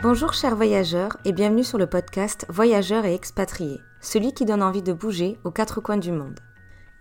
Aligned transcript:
Bonjour 0.00 0.32
chers 0.32 0.54
voyageurs 0.54 1.16
et 1.24 1.32
bienvenue 1.32 1.64
sur 1.64 1.76
le 1.76 1.88
podcast 1.88 2.46
Voyageurs 2.48 3.04
et 3.04 3.14
expatriés, 3.14 3.80
celui 4.00 4.32
qui 4.32 4.44
donne 4.44 4.62
envie 4.62 4.80
de 4.80 4.92
bouger 4.92 5.40
aux 5.42 5.50
quatre 5.50 5.80
coins 5.80 5.96
du 5.96 6.12
monde. 6.12 6.38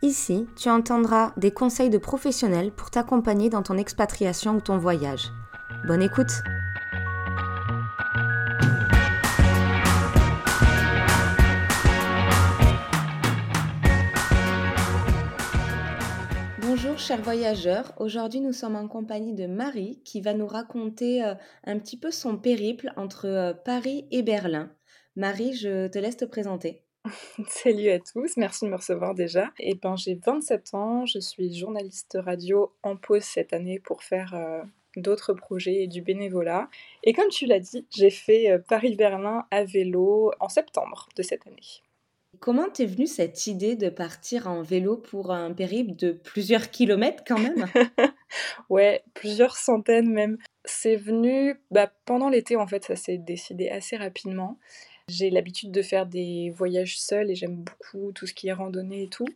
Ici, 0.02 0.48
tu 0.56 0.68
entendras 0.72 1.32
des 1.38 1.52
conseils 1.52 1.92
de 1.92 2.00
professionnels 2.00 2.72
pour 2.72 2.90
t'accompagner 2.90 3.52
dans 3.52 3.62
ton 3.62 3.78
expatriation 3.78 4.56
ou 4.56 4.62
ton 4.62 4.80
voyage. 4.80 5.32
Bonne 5.88 6.02
écoute 6.02 6.42
Chers 16.98 17.22
voyageurs, 17.22 17.94
aujourd'hui 17.98 18.40
nous 18.40 18.54
sommes 18.54 18.76
en 18.76 18.88
compagnie 18.88 19.36
de 19.36 19.46
Marie 19.46 20.02
qui 20.04 20.20
va 20.20 20.34
nous 20.34 20.48
raconter 20.48 21.24
euh, 21.24 21.36
un 21.64 21.78
petit 21.78 21.96
peu 21.96 22.10
son 22.10 22.38
périple 22.38 22.92
entre 22.98 23.28
euh, 23.28 23.54
Paris 23.54 24.08
et 24.10 24.24
Berlin. 24.24 24.72
Marie, 25.16 25.54
je 25.54 25.88
te 25.88 26.00
laisse 26.00 26.18
te 26.18 26.26
présenter. 26.26 26.82
Salut 27.48 27.90
à 27.90 28.00
tous, 28.00 28.36
merci 28.38 28.66
de 28.66 28.72
me 28.72 28.76
recevoir 28.76 29.14
déjà. 29.14 29.52
Et 29.60 29.72
eh 29.72 29.76
ben, 29.76 29.96
j'ai 29.96 30.16
27 30.16 30.74
ans, 30.74 31.06
je 31.06 31.20
suis 31.20 31.54
journaliste 31.56 32.18
radio 32.20 32.74
en 32.82 32.98
pause 32.98 33.24
cette 33.24 33.54
année 33.54 33.80
pour 33.80 34.02
faire 34.02 34.34
euh, 34.34 34.64
d'autres 34.96 35.34
projets 35.34 35.84
et 35.84 35.88
du 35.88 36.02
bénévolat. 36.02 36.68
Et 37.04 37.14
comme 37.14 37.30
tu 37.30 37.46
l'as 37.46 37.60
dit, 37.60 37.86
j'ai 37.96 38.10
fait 38.10 38.58
Paris-Berlin 38.68 39.46
à 39.52 39.64
vélo 39.66 40.32
en 40.40 40.50
septembre 40.50 41.10
de 41.16 41.22
cette 41.22 41.46
année. 41.46 41.84
Comment 42.40 42.70
t'es 42.70 42.86
venue 42.86 43.08
cette 43.08 43.48
idée 43.48 43.76
de 43.76 43.90
partir 43.90 44.48
en 44.48 44.62
vélo 44.62 44.98
pour 44.98 45.32
un 45.32 45.54
périple 45.54 45.96
de 45.96 46.12
plusieurs 46.12 46.70
kilomètres 46.70 47.24
quand 47.26 47.40
même? 47.40 47.66
Ouais, 48.70 49.04
plusieurs 49.14 49.56
centaines 49.56 50.12
même. 50.12 50.38
C'est 50.66 50.98
venu 50.98 51.56
bah, 51.72 51.90
pendant 52.06 52.28
l'été 52.28 52.58
en 52.58 52.68
fait, 52.68 52.84
ça 52.84 52.98
s'est 52.98 53.18
décidé 53.18 53.70
assez 53.70 53.96
rapidement. 53.96 54.60
J'ai 55.08 55.30
l'habitude 55.30 55.72
de 55.72 55.82
faire 55.82 56.06
des 56.06 56.52
voyages 56.54 57.00
seuls 57.00 57.32
et 57.32 57.36
j'aime 57.36 57.64
beaucoup 57.64 58.12
tout 58.12 58.28
ce 58.28 58.34
qui 58.34 58.50
est 58.50 58.54
randonnée 58.54 59.04
et 59.04 59.08
tout. 59.08 59.28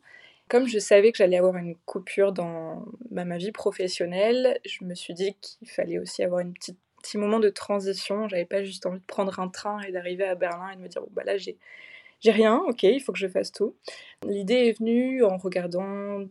Comme 0.50 0.68
je 0.68 0.78
savais 0.78 1.14
que 1.14 1.18
j'allais 1.18 1.38
avoir 1.38 1.56
une 1.56 1.78
coupure 1.86 2.34
dans 2.34 2.86
ma 3.10 3.38
vie 3.38 3.54
professionnelle, 3.54 4.60
je 4.66 4.84
me 4.84 4.94
suis 4.94 5.14
dit 5.14 5.38
qu'il 5.40 5.70
fallait 5.70 5.98
aussi 5.98 6.24
avoir 6.24 6.42
une 6.42 6.54
petite 6.54 6.78
petit 7.02 7.18
moment 7.18 7.40
de 7.40 7.50
transition. 7.50 8.28
J'avais 8.28 8.46
pas 8.46 8.64
juste 8.64 8.86
envie 8.86 9.00
de 9.00 9.06
prendre 9.06 9.40
un 9.40 9.48
train 9.48 9.82
et 9.82 9.92
d'arriver 9.92 10.26
à 10.26 10.36
Berlin 10.36 10.72
et 10.72 10.76
de 10.76 10.82
me 10.82 10.88
dire, 10.88 11.02
bon, 11.02 11.10
bah 11.12 11.24
là, 11.26 11.38
j'ai 11.38 11.58
j'ai 12.22 12.32
rien, 12.32 12.62
ok, 12.68 12.84
il 12.84 13.00
faut 13.02 13.12
que 13.12 13.20
je 13.20 13.28
fasse 13.28 13.52
tout. 13.52 13.76
L'idée 14.26 14.68
est 14.68 14.80
venue 14.80 15.24
en 15.24 15.38
regardant 15.38 16.24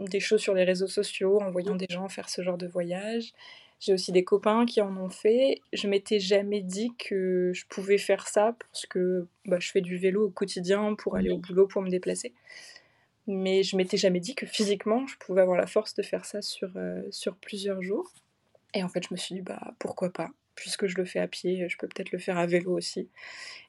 des 0.00 0.20
choses 0.20 0.40
sur 0.40 0.54
les 0.54 0.64
réseaux 0.64 0.86
sociaux, 0.86 1.40
en 1.40 1.50
voyant 1.50 1.74
des 1.74 1.86
gens 1.88 2.08
faire 2.08 2.28
ce 2.28 2.42
genre 2.42 2.58
de 2.58 2.66
voyage. 2.66 3.32
J'ai 3.80 3.92
aussi 3.92 4.12
des 4.12 4.24
copains 4.24 4.64
qui 4.64 4.80
en 4.80 4.96
ont 4.96 5.10
fait. 5.10 5.60
Je 5.72 5.86
m'étais 5.88 6.18
jamais 6.18 6.62
dit 6.62 6.92
que 6.96 7.52
je 7.54 7.66
pouvais 7.66 7.98
faire 7.98 8.26
ça 8.28 8.56
parce 8.58 8.86
que 8.86 9.26
bah, 9.44 9.58
je 9.60 9.70
fais 9.70 9.82
du 9.82 9.98
vélo 9.98 10.26
au 10.26 10.30
quotidien 10.30 10.94
pour 10.94 11.16
aller 11.16 11.30
au 11.30 11.38
boulot, 11.38 11.66
pour 11.66 11.82
me 11.82 11.90
déplacer. 11.90 12.32
Mais 13.26 13.64
je 13.64 13.76
m'étais 13.76 13.96
jamais 13.96 14.20
dit 14.20 14.34
que 14.34 14.46
physiquement, 14.46 15.06
je 15.06 15.16
pouvais 15.18 15.42
avoir 15.42 15.58
la 15.58 15.66
force 15.66 15.94
de 15.94 16.02
faire 16.02 16.24
ça 16.24 16.40
sur, 16.40 16.70
euh, 16.76 17.02
sur 17.10 17.36
plusieurs 17.36 17.82
jours. 17.82 18.10
Et 18.72 18.82
en 18.82 18.88
fait, 18.88 19.02
je 19.06 19.08
me 19.12 19.16
suis 19.16 19.34
dit, 19.34 19.40
bah, 19.42 19.74
pourquoi 19.78 20.10
pas 20.10 20.30
puisque 20.56 20.86
je 20.86 20.96
le 20.96 21.04
fais 21.04 21.20
à 21.20 21.28
pied, 21.28 21.68
je 21.68 21.76
peux 21.76 21.86
peut-être 21.86 22.10
le 22.10 22.18
faire 22.18 22.38
à 22.38 22.46
vélo 22.46 22.76
aussi. 22.76 23.08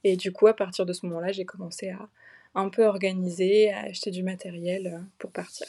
Et 0.04 0.16
du 0.16 0.32
coup, 0.32 0.48
à 0.48 0.56
partir 0.56 0.86
de 0.86 0.94
ce 0.94 1.06
moment-là, 1.06 1.32
j'ai 1.32 1.46
commencé 1.46 1.90
à 1.90 2.10
un 2.56 2.70
peu 2.70 2.86
organiser, 2.86 3.72
à 3.72 3.82
acheter 3.82 4.10
du 4.10 4.24
matériel 4.24 4.88
euh, 4.88 5.00
pour 5.20 5.32
partir. 5.32 5.68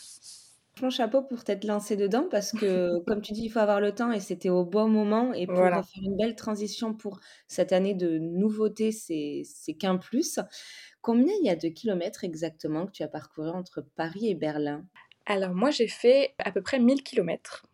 Mon 0.81 0.91
chapeau 0.91 1.23
pour 1.23 1.43
t'être 1.43 1.65
lancé 1.65 1.97
dedans 1.97 2.29
parce 2.31 2.53
que, 2.53 3.01
comme 3.07 3.21
tu 3.21 3.33
dis, 3.33 3.43
il 3.45 3.49
faut 3.51 3.59
avoir 3.59 3.81
le 3.81 3.93
temps 3.93 4.13
et 4.13 4.21
c'était 4.21 4.49
au 4.49 4.65
bon 4.65 4.89
moment. 4.89 5.35
Et 5.35 5.47
pour 5.47 5.57
faire 5.57 5.83
une 6.03 6.17
belle 6.17 6.37
transition 6.37 6.95
pour 6.95 7.21
cette 7.49 7.73
année 7.73 7.95
de 7.95 8.19
nouveauté, 8.19 8.93
c'est 8.93 9.75
qu'un 9.79 9.97
plus. 9.99 10.39
Combien 11.03 11.33
il 11.43 11.47
y 11.47 11.51
a 11.51 11.57
de 11.57 11.69
kilomètres 11.69 12.25
exactement 12.25 12.87
que 12.87 12.93
tu 12.93 13.03
as 13.03 13.09
parcouru 13.09 13.51
entre 13.51 13.85
Paris 13.97 14.29
et 14.29 14.35
Berlin? 14.35 14.85
Alors, 15.27 15.55
moi, 15.55 15.71
j'ai 15.71 15.89
fait 15.89 16.35
à 16.39 16.53
peu 16.53 16.63
près 16.63 16.79
1000 16.79 17.03
kilomètres. 17.03 17.68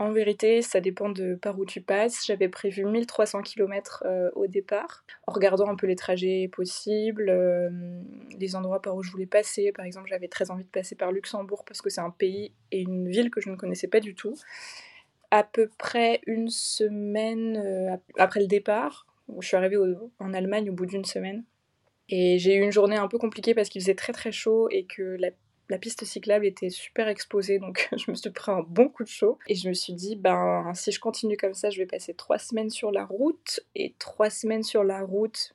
En 0.00 0.12
vérité, 0.12 0.62
ça 0.62 0.80
dépend 0.80 1.10
de 1.10 1.34
par 1.34 1.58
où 1.58 1.66
tu 1.66 1.82
passes. 1.82 2.24
J'avais 2.26 2.48
prévu 2.48 2.86
1300 2.86 3.42
km 3.42 4.02
euh, 4.06 4.30
au 4.34 4.46
départ, 4.46 5.04
en 5.26 5.32
regardant 5.32 5.68
un 5.68 5.76
peu 5.76 5.86
les 5.86 5.94
trajets 5.94 6.48
possibles, 6.50 7.28
euh, 7.28 7.68
les 8.38 8.56
endroits 8.56 8.80
par 8.80 8.96
où 8.96 9.02
je 9.02 9.10
voulais 9.10 9.26
passer. 9.26 9.72
Par 9.72 9.84
exemple, 9.84 10.08
j'avais 10.08 10.28
très 10.28 10.50
envie 10.50 10.64
de 10.64 10.70
passer 10.70 10.94
par 10.94 11.12
Luxembourg 11.12 11.66
parce 11.66 11.82
que 11.82 11.90
c'est 11.90 12.00
un 12.00 12.08
pays 12.08 12.54
et 12.72 12.80
une 12.80 13.10
ville 13.10 13.30
que 13.30 13.42
je 13.42 13.50
ne 13.50 13.56
connaissais 13.56 13.88
pas 13.88 14.00
du 14.00 14.14
tout. 14.14 14.34
À 15.30 15.44
peu 15.44 15.68
près 15.76 16.22
une 16.26 16.48
semaine 16.48 17.58
euh, 17.58 17.94
après 18.16 18.40
le 18.40 18.46
départ, 18.46 19.06
je 19.38 19.46
suis 19.46 19.56
arrivée 19.58 19.76
en 20.18 20.32
Allemagne 20.32 20.70
au 20.70 20.72
bout 20.72 20.86
d'une 20.86 21.04
semaine. 21.04 21.44
Et 22.08 22.38
j'ai 22.38 22.54
eu 22.54 22.62
une 22.62 22.72
journée 22.72 22.96
un 22.96 23.06
peu 23.06 23.18
compliquée 23.18 23.54
parce 23.54 23.68
qu'il 23.68 23.82
faisait 23.82 23.94
très 23.94 24.14
très 24.14 24.32
chaud 24.32 24.66
et 24.70 24.84
que 24.84 25.02
la 25.20 25.28
la 25.70 25.78
piste 25.78 26.04
cyclable 26.04 26.44
était 26.44 26.68
super 26.68 27.08
exposée, 27.08 27.58
donc 27.58 27.88
je 27.96 28.10
me 28.10 28.16
suis 28.16 28.30
pris 28.30 28.50
un 28.50 28.62
bon 28.68 28.88
coup 28.88 29.04
de 29.04 29.08
chaud. 29.08 29.38
Et 29.46 29.54
je 29.54 29.68
me 29.68 29.74
suis 29.74 29.94
dit, 29.94 30.16
ben, 30.16 30.72
si 30.74 30.92
je 30.92 31.00
continue 31.00 31.36
comme 31.36 31.54
ça, 31.54 31.70
je 31.70 31.78
vais 31.78 31.86
passer 31.86 32.12
trois 32.12 32.38
semaines 32.38 32.70
sur 32.70 32.90
la 32.90 33.04
route. 33.04 33.60
Et 33.74 33.94
trois 33.98 34.30
semaines 34.30 34.64
sur 34.64 34.82
la 34.82 35.02
route, 35.02 35.54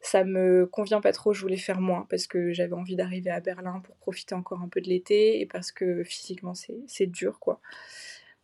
ça 0.00 0.22
me 0.24 0.66
convient 0.66 1.00
pas 1.00 1.12
trop, 1.12 1.32
je 1.32 1.40
voulais 1.40 1.56
faire 1.56 1.80
moins 1.80 2.06
parce 2.08 2.26
que 2.26 2.52
j'avais 2.52 2.74
envie 2.74 2.94
d'arriver 2.94 3.30
à 3.30 3.40
Berlin 3.40 3.80
pour 3.80 3.96
profiter 3.96 4.34
encore 4.34 4.60
un 4.60 4.68
peu 4.68 4.80
de 4.80 4.88
l'été 4.88 5.40
et 5.40 5.46
parce 5.46 5.72
que 5.72 6.04
physiquement 6.04 6.52
c'est 6.54 7.06
dur 7.06 7.40
quoi. 7.40 7.60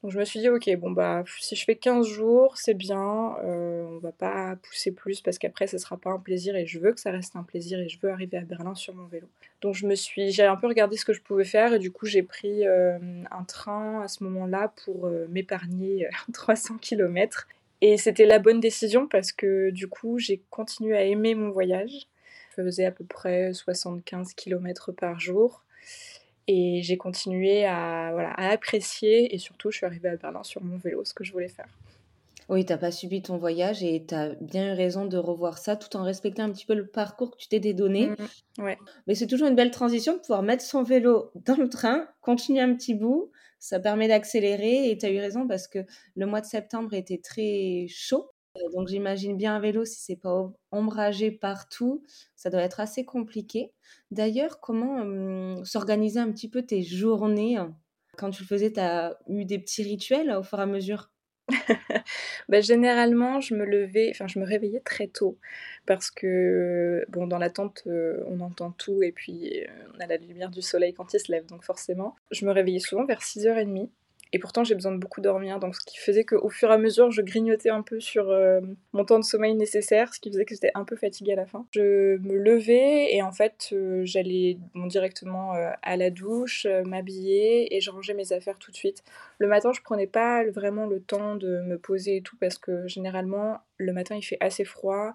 Donc 0.05 0.13
je 0.13 0.19
me 0.19 0.27
suis 0.27 0.39
dit, 0.39 0.51
ok, 0.51 0.69
bon 0.77 0.91
bah 0.91 1.25
si 1.41 1.57
je 1.57 1.65
fais 1.65 1.77
15 1.77 2.07
jours, 2.07 2.59
c'est 2.59 2.75
bien, 2.75 3.37
euh, 3.43 3.87
on 3.89 3.97
va 4.01 4.13
pas 4.13 4.55
pousser 4.57 4.93
plus 4.93 5.23
parce 5.23 5.39
qu'après 5.39 5.67
ce 5.67 5.79
sera 5.79 5.97
pas 5.97 6.11
un 6.11 6.19
plaisir 6.19 6.57
et 6.57 6.67
je 6.67 6.79
veux 6.79 6.93
que 6.93 7.01
ça 7.01 7.11
reste 7.11 7.37
un 7.37 7.43
plaisir 7.43 7.81
et 7.81 7.89
je 7.89 7.99
veux 8.03 8.11
arriver 8.11 8.37
à 8.37 8.43
Berlin 8.43 8.75
sur 8.75 8.95
mon 8.95 9.07
vélo. 9.07 9.27
Donc 9.63 9.75
je 9.75 9.87
me 9.87 9.95
suis, 9.95 10.31
j'ai 10.31 10.43
un 10.43 10.57
peu 10.57 10.67
regardé 10.67 10.99
ce 10.99 11.07
que 11.07 11.15
je 11.15 11.23
pouvais 11.23 11.47
faire 11.47 11.73
et 11.73 11.79
du 11.79 11.91
coup 11.91 12.05
j'ai 12.05 12.23
pris 12.23 12.67
euh, 12.67 12.99
un 13.31 13.45
train 13.45 14.03
à 14.03 14.09
ce 14.09 14.23
moment-là 14.25 14.75
pour 14.85 15.07
euh, 15.07 15.27
m'épargner 15.31 16.07
300 16.35 16.77
km. 16.83 17.49
Et 17.81 17.97
c'était 17.97 18.27
la 18.27 18.39
bonne 18.39 18.61
décision 18.61 19.09
parce 19.09 19.33
que 19.33 19.71
du 19.71 19.89
coup 19.89 20.19
j'ai 20.19 20.43
continué 20.51 20.99
à 20.99 21.05
aimer 21.05 21.35
mon 21.35 21.49
voyage. 21.49 22.09
Je 22.59 22.63
faisais 22.63 22.85
à 22.85 22.91
peu 22.91 23.05
près 23.05 23.55
75 23.55 24.35
km 24.35 24.93
par 24.93 25.19
jour. 25.19 25.63
Et 26.47 26.83
j'ai 26.83 26.97
continué 26.97 27.65
à, 27.65 28.11
voilà, 28.13 28.31
à 28.31 28.51
apprécier 28.51 29.35
et 29.35 29.39
surtout 29.39 29.71
je 29.71 29.79
suis 29.79 29.87
arrivée 29.87 30.11
à 30.11 30.17
Berlin 30.17 30.43
sur 30.43 30.63
mon 30.63 30.77
vélo, 30.77 31.05
ce 31.05 31.15
que 31.15 31.25
je 31.25 31.33
voulais 31.33 31.49
faire. 31.49 31.69
Oui, 32.49 32.65
tu 32.65 32.73
n'as 32.73 32.79
pas 32.79 32.91
subi 32.91 33.23
ton 33.23 33.39
voyage 33.39 33.83
et 33.83 34.05
tu 34.07 34.15
as 34.15 34.35
bien 34.41 34.73
eu 34.73 34.77
raison 34.77 35.07
de 35.07 35.17
revoir 35.17 35.57
ça 35.59 35.77
tout 35.77 35.97
en 35.97 36.03
respectant 36.03 36.43
un 36.45 36.53
petit 36.53 36.67
peu 36.67 36.75
le 36.75 36.87
parcours 36.87 37.31
que 37.31 37.39
tu 37.39 37.49
t'es 37.49 37.61
donné. 37.73 38.09
Mmh, 38.09 38.63
ouais. 38.63 38.79
Mais 39.07 39.15
c'est 39.15 39.27
toujours 39.27 39.49
une 39.49 39.55
belle 39.55 39.71
transition 39.71 40.15
de 40.15 40.19
pouvoir 40.19 40.43
mettre 40.43 40.63
son 40.63 40.83
vélo 40.83 41.31
dans 41.35 41.57
le 41.57 41.69
train, 41.69 42.07
continuer 42.21 42.61
un 42.61 42.75
petit 42.75 42.95
bout. 42.95 43.31
Ça 43.59 43.81
permet 43.81 44.09
d'accélérer 44.09 44.91
et 44.91 44.99
tu 44.99 45.07
as 45.07 45.11
eu 45.11 45.19
raison 45.21 45.49
parce 45.49 45.67
que 45.67 45.79
le 46.17 46.27
mois 46.27 46.43
de 46.43 46.47
septembre 46.47 46.93
était 46.93 47.17
très 47.17 47.87
chaud. 47.89 48.29
Euh, 48.57 48.71
donc 48.75 48.89
j'imagine 48.89 49.37
bien 49.37 49.57
un 49.57 49.61
vélo, 49.61 49.85
si 49.85 50.01
c'est 50.01 50.17
pas 50.17 50.53
ombragé 50.71 51.31
partout, 51.31 52.05
ça 52.37 52.51
doit 52.51 52.63
être 52.63 52.81
assez 52.81 53.05
compliqué. 53.05 53.73
D'ailleurs, 54.11 54.61
comment 54.61 55.01
hum, 55.01 55.65
s'organiser 55.65 56.21
un 56.21 56.31
petit 56.33 56.49
peu 56.49 56.63
tes 56.63 56.83
journées 56.83 57.59
Quand 58.17 58.31
tu 58.31 58.43
le 58.43 58.49
faisais, 58.49 58.73
tu 58.73 58.81
as 58.81 59.19
eu 59.29 59.45
des 59.45 59.59
petits 59.59 59.83
rituels 59.83 60.31
au 60.33 60.43
fur 60.43 60.59
et 60.59 60.63
à 60.63 60.67
mesure? 60.67 61.11
Bah, 62.49 62.61
généralement, 62.61 63.41
je 63.41 63.55
me 63.55 63.65
levais, 63.65 64.11
enfin, 64.11 64.27
je 64.27 64.39
me 64.39 64.45
réveillais 64.45 64.81
très 64.81 65.09
tôt 65.09 65.39
parce 65.87 66.11
que, 66.11 67.05
bon, 67.09 67.27
dans 67.27 67.39
la 67.39 67.51
tente, 67.51 67.83
euh, 67.87 68.23
on 68.27 68.41
entend 68.41 68.71
tout 68.73 69.03
et 69.03 69.13
puis 69.13 69.63
euh, 69.63 69.67
on 69.95 70.01
a 70.01 70.07
la 70.07 70.17
lumière 70.17 70.51
du 70.51 70.63
soleil 70.63 70.95
quand 70.95 71.13
il 71.15 71.21
se 71.21 71.31
lève, 71.33 71.47
donc 71.47 71.65
forcément, 71.65 72.17
je 72.31 72.47
me 72.47 72.53
réveillais 72.53 72.81
souvent 72.81 73.05
vers 73.07 73.23
6h30 73.23 73.91
et 74.35 74.41
pourtant, 74.41 74.65
j'ai 74.65 74.75
besoin 74.75 74.91
de 74.91 74.99
beaucoup 74.99 75.21
dormir. 75.21 75.61
Donc, 75.61 75.77
ce 75.77 75.81
qui 75.87 75.97
faisait 75.97 76.25
qu'au 76.25 76.49
fur 76.49 76.69
et 76.69 76.73
à 76.73 76.77
mesure, 76.77 77.13
je 77.13 77.23
grignotais 77.23 77.71
un 77.71 77.83
peu 77.83 78.01
sur 78.01 78.31
euh, 78.31 78.61
mon 78.93 79.05
temps 79.05 79.21
de 79.21 79.25
sommeil 79.25 79.55
nécessaire, 79.55 80.13
ce 80.13 80.19
qui 80.19 80.29
faisait 80.29 80.45
que 80.45 80.57
j'étais 80.57 80.73
un 80.75 80.83
peu 80.85 80.97
fatiguée 80.97 81.35
à 81.35 81.37
la 81.37 81.47
fin. 81.47 81.69
Je 81.71 82.17
me 82.17 82.37
levais 82.37 83.15
et 83.15 83.23
en 83.23 83.31
fait, 83.31 83.69
euh, 83.73 84.03
j'allais 84.05 84.59
directement 84.87 85.55
euh, 85.55 85.71
à 85.83 85.97
la 85.97 86.11
douche, 86.11 86.67
m'habiller 86.85 87.77
et 87.77 87.81
je 87.81 87.93
rangeais 87.93 88.15
mes 88.15 88.33
affaires 88.33 88.59
tout 88.59 88.73
de 88.73 88.77
suite. 88.77 89.05
Le 89.39 89.47
matin, 89.47 89.71
je 89.73 89.83
prenais 89.83 90.09
pas 90.09 90.43
vraiment 90.51 90.87
le 90.87 91.01
temps 91.01 91.37
de 91.37 91.61
me 91.61 91.79
poser 91.79 92.17
et 92.17 92.23
tout 92.23 92.37
parce 92.37 92.59
que 92.59 92.89
généralement, 92.89 93.59
le 93.77 93.93
matin, 93.93 94.17
il 94.17 94.23
fait 94.23 94.39
assez 94.41 94.65
froid. 94.65 95.15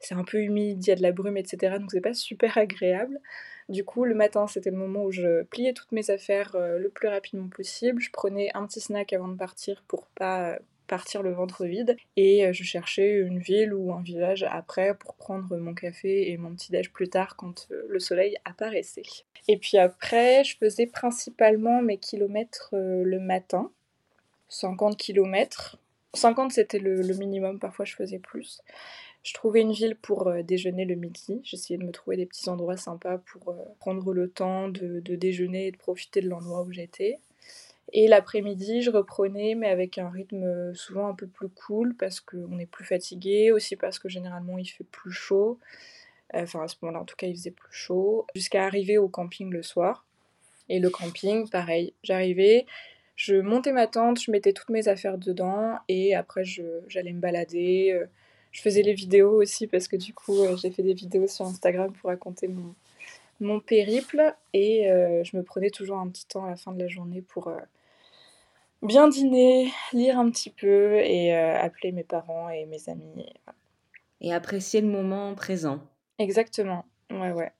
C'est 0.00 0.14
un 0.14 0.24
peu 0.24 0.38
humide, 0.38 0.82
il 0.82 0.88
y 0.88 0.92
a 0.92 0.96
de 0.96 1.02
la 1.02 1.12
brume, 1.12 1.36
etc. 1.36 1.76
Donc, 1.78 1.90
c'est 1.90 2.00
pas 2.00 2.14
super 2.14 2.56
agréable. 2.56 3.20
Du 3.68 3.84
coup, 3.84 4.04
le 4.04 4.14
matin, 4.14 4.46
c'était 4.46 4.70
le 4.70 4.76
moment 4.76 5.04
où 5.04 5.12
je 5.12 5.42
pliais 5.44 5.72
toutes 5.72 5.92
mes 5.92 6.10
affaires 6.10 6.54
euh, 6.54 6.78
le 6.78 6.88
plus 6.90 7.08
rapidement 7.08 7.48
possible. 7.48 8.00
Je 8.00 8.10
prenais 8.10 8.50
un 8.54 8.66
petit 8.66 8.80
snack 8.80 9.12
avant 9.12 9.28
de 9.28 9.36
partir 9.36 9.82
pour 9.88 10.06
pas 10.08 10.50
euh, 10.50 10.58
partir 10.86 11.22
le 11.22 11.32
ventre 11.32 11.64
vide 11.64 11.96
et 12.16 12.46
euh, 12.46 12.52
je 12.52 12.62
cherchais 12.62 13.16
une 13.16 13.38
ville 13.38 13.72
ou 13.72 13.92
un 13.92 14.02
village 14.02 14.44
après 14.50 14.94
pour 14.94 15.14
prendre 15.14 15.56
mon 15.56 15.72
café 15.72 16.30
et 16.30 16.36
mon 16.36 16.54
petit 16.54 16.72
déj 16.72 16.92
plus 16.92 17.08
tard 17.08 17.36
quand 17.36 17.68
le 17.70 17.98
soleil 17.98 18.36
apparaissait. 18.44 19.02
Et 19.48 19.56
puis 19.56 19.78
après, 19.78 20.44
je 20.44 20.58
faisais 20.58 20.86
principalement 20.86 21.80
mes 21.80 21.96
kilomètres 21.96 22.68
le 22.72 23.18
matin, 23.18 23.70
50 24.48 24.98
kilomètres 24.98 25.78
50 26.14 26.52
c'était 26.52 26.78
le, 26.78 27.02
minimum, 27.14 27.58
parfois 27.58 27.84
je 27.84 27.94
faisais 27.94 28.18
plus. 28.18 28.62
Je 29.24 29.32
trouvais 29.32 29.62
une 29.62 29.72
ville 29.72 29.96
pour 29.96 30.30
déjeuner 30.44 30.84
le 30.84 30.96
midi. 30.96 31.40
J'essayais 31.44 31.78
de 31.78 31.84
me 31.84 31.92
trouver 31.92 32.18
des 32.18 32.26
petits 32.26 32.48
endroits 32.50 32.76
sympas 32.76 33.18
pour 33.18 33.56
prendre 33.80 34.12
le 34.12 34.28
temps 34.28 34.68
de, 34.68 35.00
déjeuner 35.00 35.68
et 35.68 35.72
de 35.72 35.78
profiter 35.78 36.20
de 36.20 36.28
l'endroit 36.28 36.62
où 36.62 36.70
j'étais. 36.70 37.18
Et 37.94 38.06
l'après-midi, 38.06 38.82
je 38.82 38.90
reprenais, 38.90 39.54
mais 39.54 39.68
avec 39.68 39.96
un 39.96 40.10
rythme 40.10 40.74
souvent 40.74 41.08
un 41.08 41.14
peu 41.14 41.26
plus 41.26 41.48
cool 41.48 41.94
parce 41.96 42.20
qu'on 42.20 42.58
est 42.58 42.66
plus 42.66 42.84
fatigué, 42.84 43.50
aussi 43.50 43.76
parce 43.76 43.98
que 43.98 44.10
généralement 44.10 44.58
il 44.58 44.66
fait 44.66 44.84
plus 44.84 45.12
chaud. 45.12 45.58
Enfin, 46.34 46.62
à 46.62 46.68
ce 46.68 46.76
moment-là, 46.82 47.00
en 47.00 47.04
tout 47.04 47.16
cas, 47.16 47.26
il 47.26 47.34
faisait 47.34 47.50
plus 47.50 47.72
chaud. 47.72 48.26
Jusqu'à 48.34 48.64
arriver 48.64 48.98
au 48.98 49.08
camping 49.08 49.50
le 49.50 49.62
soir. 49.62 50.04
Et 50.68 50.80
le 50.80 50.90
camping, 50.90 51.48
pareil. 51.48 51.94
J'arrivais, 52.02 52.66
je 53.16 53.36
montais 53.36 53.72
ma 53.72 53.86
tente, 53.86 54.20
je 54.20 54.30
mettais 54.30 54.52
toutes 54.52 54.70
mes 54.70 54.88
affaires 54.88 55.16
dedans 55.16 55.78
et 55.88 56.14
après, 56.14 56.44
j'allais 56.44 57.12
me 57.12 57.20
balader. 57.20 58.06
Je 58.54 58.62
faisais 58.62 58.82
les 58.82 58.94
vidéos 58.94 59.42
aussi 59.42 59.66
parce 59.66 59.88
que 59.88 59.96
du 59.96 60.14
coup, 60.14 60.36
j'ai 60.56 60.70
fait 60.70 60.84
des 60.84 60.94
vidéos 60.94 61.26
sur 61.26 61.44
Instagram 61.44 61.92
pour 61.92 62.08
raconter 62.08 62.46
mon, 62.46 62.72
mon 63.40 63.58
périple 63.58 64.32
et 64.52 64.84
je 65.24 65.36
me 65.36 65.42
prenais 65.42 65.70
toujours 65.70 65.98
un 65.98 66.08
petit 66.08 66.24
temps 66.24 66.44
à 66.44 66.50
la 66.50 66.56
fin 66.56 66.70
de 66.70 66.78
la 66.78 66.86
journée 66.86 67.20
pour 67.20 67.50
bien 68.80 69.08
dîner, 69.08 69.72
lire 69.92 70.20
un 70.20 70.30
petit 70.30 70.50
peu 70.50 71.00
et 71.00 71.34
appeler 71.34 71.90
mes 71.90 72.04
parents 72.04 72.48
et 72.48 72.64
mes 72.66 72.88
amis. 72.88 73.26
Et 74.20 74.32
apprécier 74.32 74.80
le 74.80 74.86
moment 74.86 75.34
présent. 75.34 75.80
Exactement, 76.20 76.84
ouais, 77.10 77.32
ouais. 77.32 77.50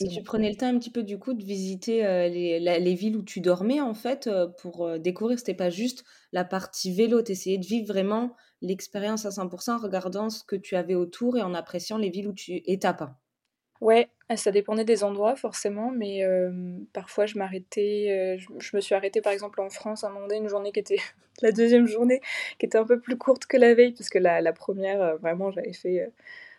Et 0.00 0.08
tu 0.08 0.24
prenais 0.24 0.50
le 0.50 0.56
temps 0.56 0.66
un 0.66 0.80
petit 0.80 0.90
peu 0.90 1.04
du 1.04 1.16
coup 1.16 1.32
de 1.32 1.44
visiter 1.44 2.02
les, 2.28 2.58
les, 2.58 2.94
villes 2.94 3.16
où 3.16 3.22
tu 3.22 3.40
dormais 3.40 3.80
en 3.80 3.94
fait 3.94 4.28
pour 4.58 4.98
découvrir, 4.98 5.38
c'était 5.38 5.54
pas 5.54 5.70
juste 5.70 6.04
la 6.32 6.42
partie 6.42 6.92
vélo, 6.92 7.22
tu 7.22 7.30
essayais 7.30 7.58
de 7.58 7.64
vivre 7.64 7.86
vraiment 7.86 8.34
l'expérience 8.62 9.26
à 9.26 9.30
100% 9.30 9.70
en 9.70 9.78
regardant 9.78 10.30
ce 10.30 10.44
que 10.44 10.56
tu 10.56 10.76
avais 10.76 10.94
autour 10.94 11.36
et 11.36 11.42
en 11.42 11.54
appréciant 11.54 11.98
les 11.98 12.10
villes 12.10 12.28
où 12.28 12.32
tu 12.32 12.62
étapes. 12.66 13.10
Ouais, 13.80 14.10
ah, 14.28 14.36
ça 14.36 14.50
dépendait 14.50 14.84
des 14.84 15.04
endroits 15.04 15.36
forcément, 15.36 15.90
mais 15.90 16.22
parfois 16.92 17.24
je 17.24 17.38
m'arrêtais, 17.38 18.36
je, 18.38 18.76
me 18.76 18.80
suis 18.80 18.94
arrêtée 18.94 19.22
par 19.22 19.32
exemple 19.32 19.60
en 19.62 19.70
France 19.70 20.04
à 20.04 20.08
un 20.08 20.10
moment 20.10 20.26
donné, 20.26 20.38
une 20.38 20.48
journée 20.48 20.70
qui 20.70 20.80
était 20.80 20.98
la 21.42 21.50
deuxième 21.50 21.86
journée, 21.86 22.20
qui 22.58 22.66
était 22.66 22.76
un 22.76 22.84
peu 22.84 23.00
plus 23.00 23.16
courte 23.16 23.46
que 23.46 23.56
la 23.56 23.72
veille, 23.74 23.92
puisque 23.92 24.16
la, 24.16 24.42
la 24.42 24.52
première, 24.52 25.16
vraiment, 25.16 25.50
j'avais 25.50 25.72
fait 25.72 26.10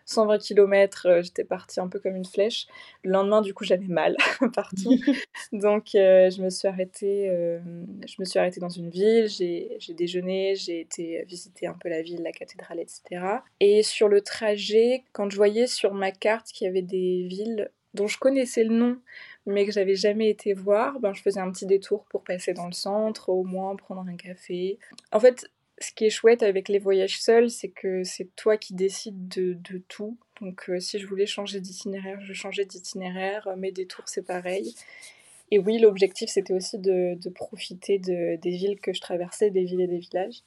120 0.06 0.38
km, 0.39 1.07
euh, 1.07 1.21
j'étais 1.21 1.44
partie 1.44 1.80
un 1.80 1.88
peu 1.88 2.00
comme 2.00 2.15
une 2.15 2.25
flèche. 2.25 2.68
Le 3.03 3.12
lendemain, 3.12 3.42
du 3.42 3.53
coup, 3.53 3.63
j'avais 3.63 3.88
mal 3.88 4.15
partout. 4.53 4.95
Donc, 5.51 5.95
euh, 5.95 6.30
je 6.30 6.42
me 6.42 6.50
suis 6.50 6.68
arrêtée, 6.68 7.30
euh, 7.30 7.59
je 8.07 8.15
me 8.19 8.25
suis 8.25 8.39
arrêtée 8.39 8.59
dans 8.59 8.69
une 8.69 8.89
ville, 8.89 9.27
j'ai 9.27 9.80
déjeuné, 9.89 10.56
j'ai 10.56 10.81
été 10.81 11.24
visiter 11.27 11.68
un 11.68 11.74
peu 11.74 11.89
la 11.89 12.01
ville, 12.01 12.21
la 12.24 12.31
cathédrale, 12.31 12.80
etc. 12.80 13.25
Et 13.59 13.83
sur 13.83 14.07
le 14.07 14.21
trajet, 14.21 15.03
quand 15.13 15.30
je 15.30 15.36
voyais 15.36 15.68
sur 15.68 15.94
ma 15.94 16.12
carte 16.12 16.48
qu'il 16.48 16.65
y 16.65 16.69
avait 16.69 16.81
des 16.81 17.24
villes 17.27 17.69
dont 17.94 18.07
je 18.07 18.18
connaissais 18.18 18.63
le 18.63 18.74
nom, 18.74 18.98
mais 19.45 19.65
que 19.65 19.71
j'avais 19.71 19.95
jamais 19.95 20.30
été 20.30 20.53
voir, 20.53 21.00
ben, 21.00 21.13
je 21.13 21.21
faisais 21.21 21.39
un 21.39 21.51
petit 21.51 21.65
détour 21.65 22.06
pour 22.09 22.24
passer 22.24 22.53
dans 22.53 22.68
le 22.68 22.74
centre, 22.74 23.30
au 23.30 23.44
moins 23.44 23.75
prendre 23.75 24.06
un 24.07 24.15
café. 24.15 24.80
En 25.12 25.19
fait, 25.19 25.50
ce 25.81 25.92
qui 25.92 26.06
est 26.06 26.10
chouette 26.10 26.44
avec 26.44 26.69
les 26.69 26.80
voyages 26.80 27.19
seuls, 27.19 27.50
c'est 27.50 27.69
que 27.69 28.04
c'est 28.04 28.36
toi 28.36 28.57
qui 28.57 28.74
décides 28.74 29.28
de, 29.28 29.81
tout. 29.88 30.18
Donc 30.39 30.69
euh, 30.69 30.80
si 30.80 31.00
je 31.00 31.07
voulais 31.07 31.25
changer 31.25 31.60
d'itinéraire, 31.60 32.19
je 32.22 32.33
changeais 32.33 32.66
d'itinéraire. 32.66 33.48
Mes 33.57 33.72
détours, 33.72 34.07
c'est 34.07 34.25
pareil. 34.25 34.75
Et 35.51 35.60
oui, 35.60 35.80
l'objectif, 35.80 36.30
c'était 36.30 36.54
aussi 36.54 36.80
de, 36.80 37.18
profiter 37.30 38.00
des 38.00 38.38
villes 38.44 38.80
que 38.80 38.94
je 38.94 39.01
traversais, 39.01 39.50
des 39.50 39.63
villes 39.63 39.81
et 39.81 39.88
des 39.88 40.00
villages. 40.00 40.44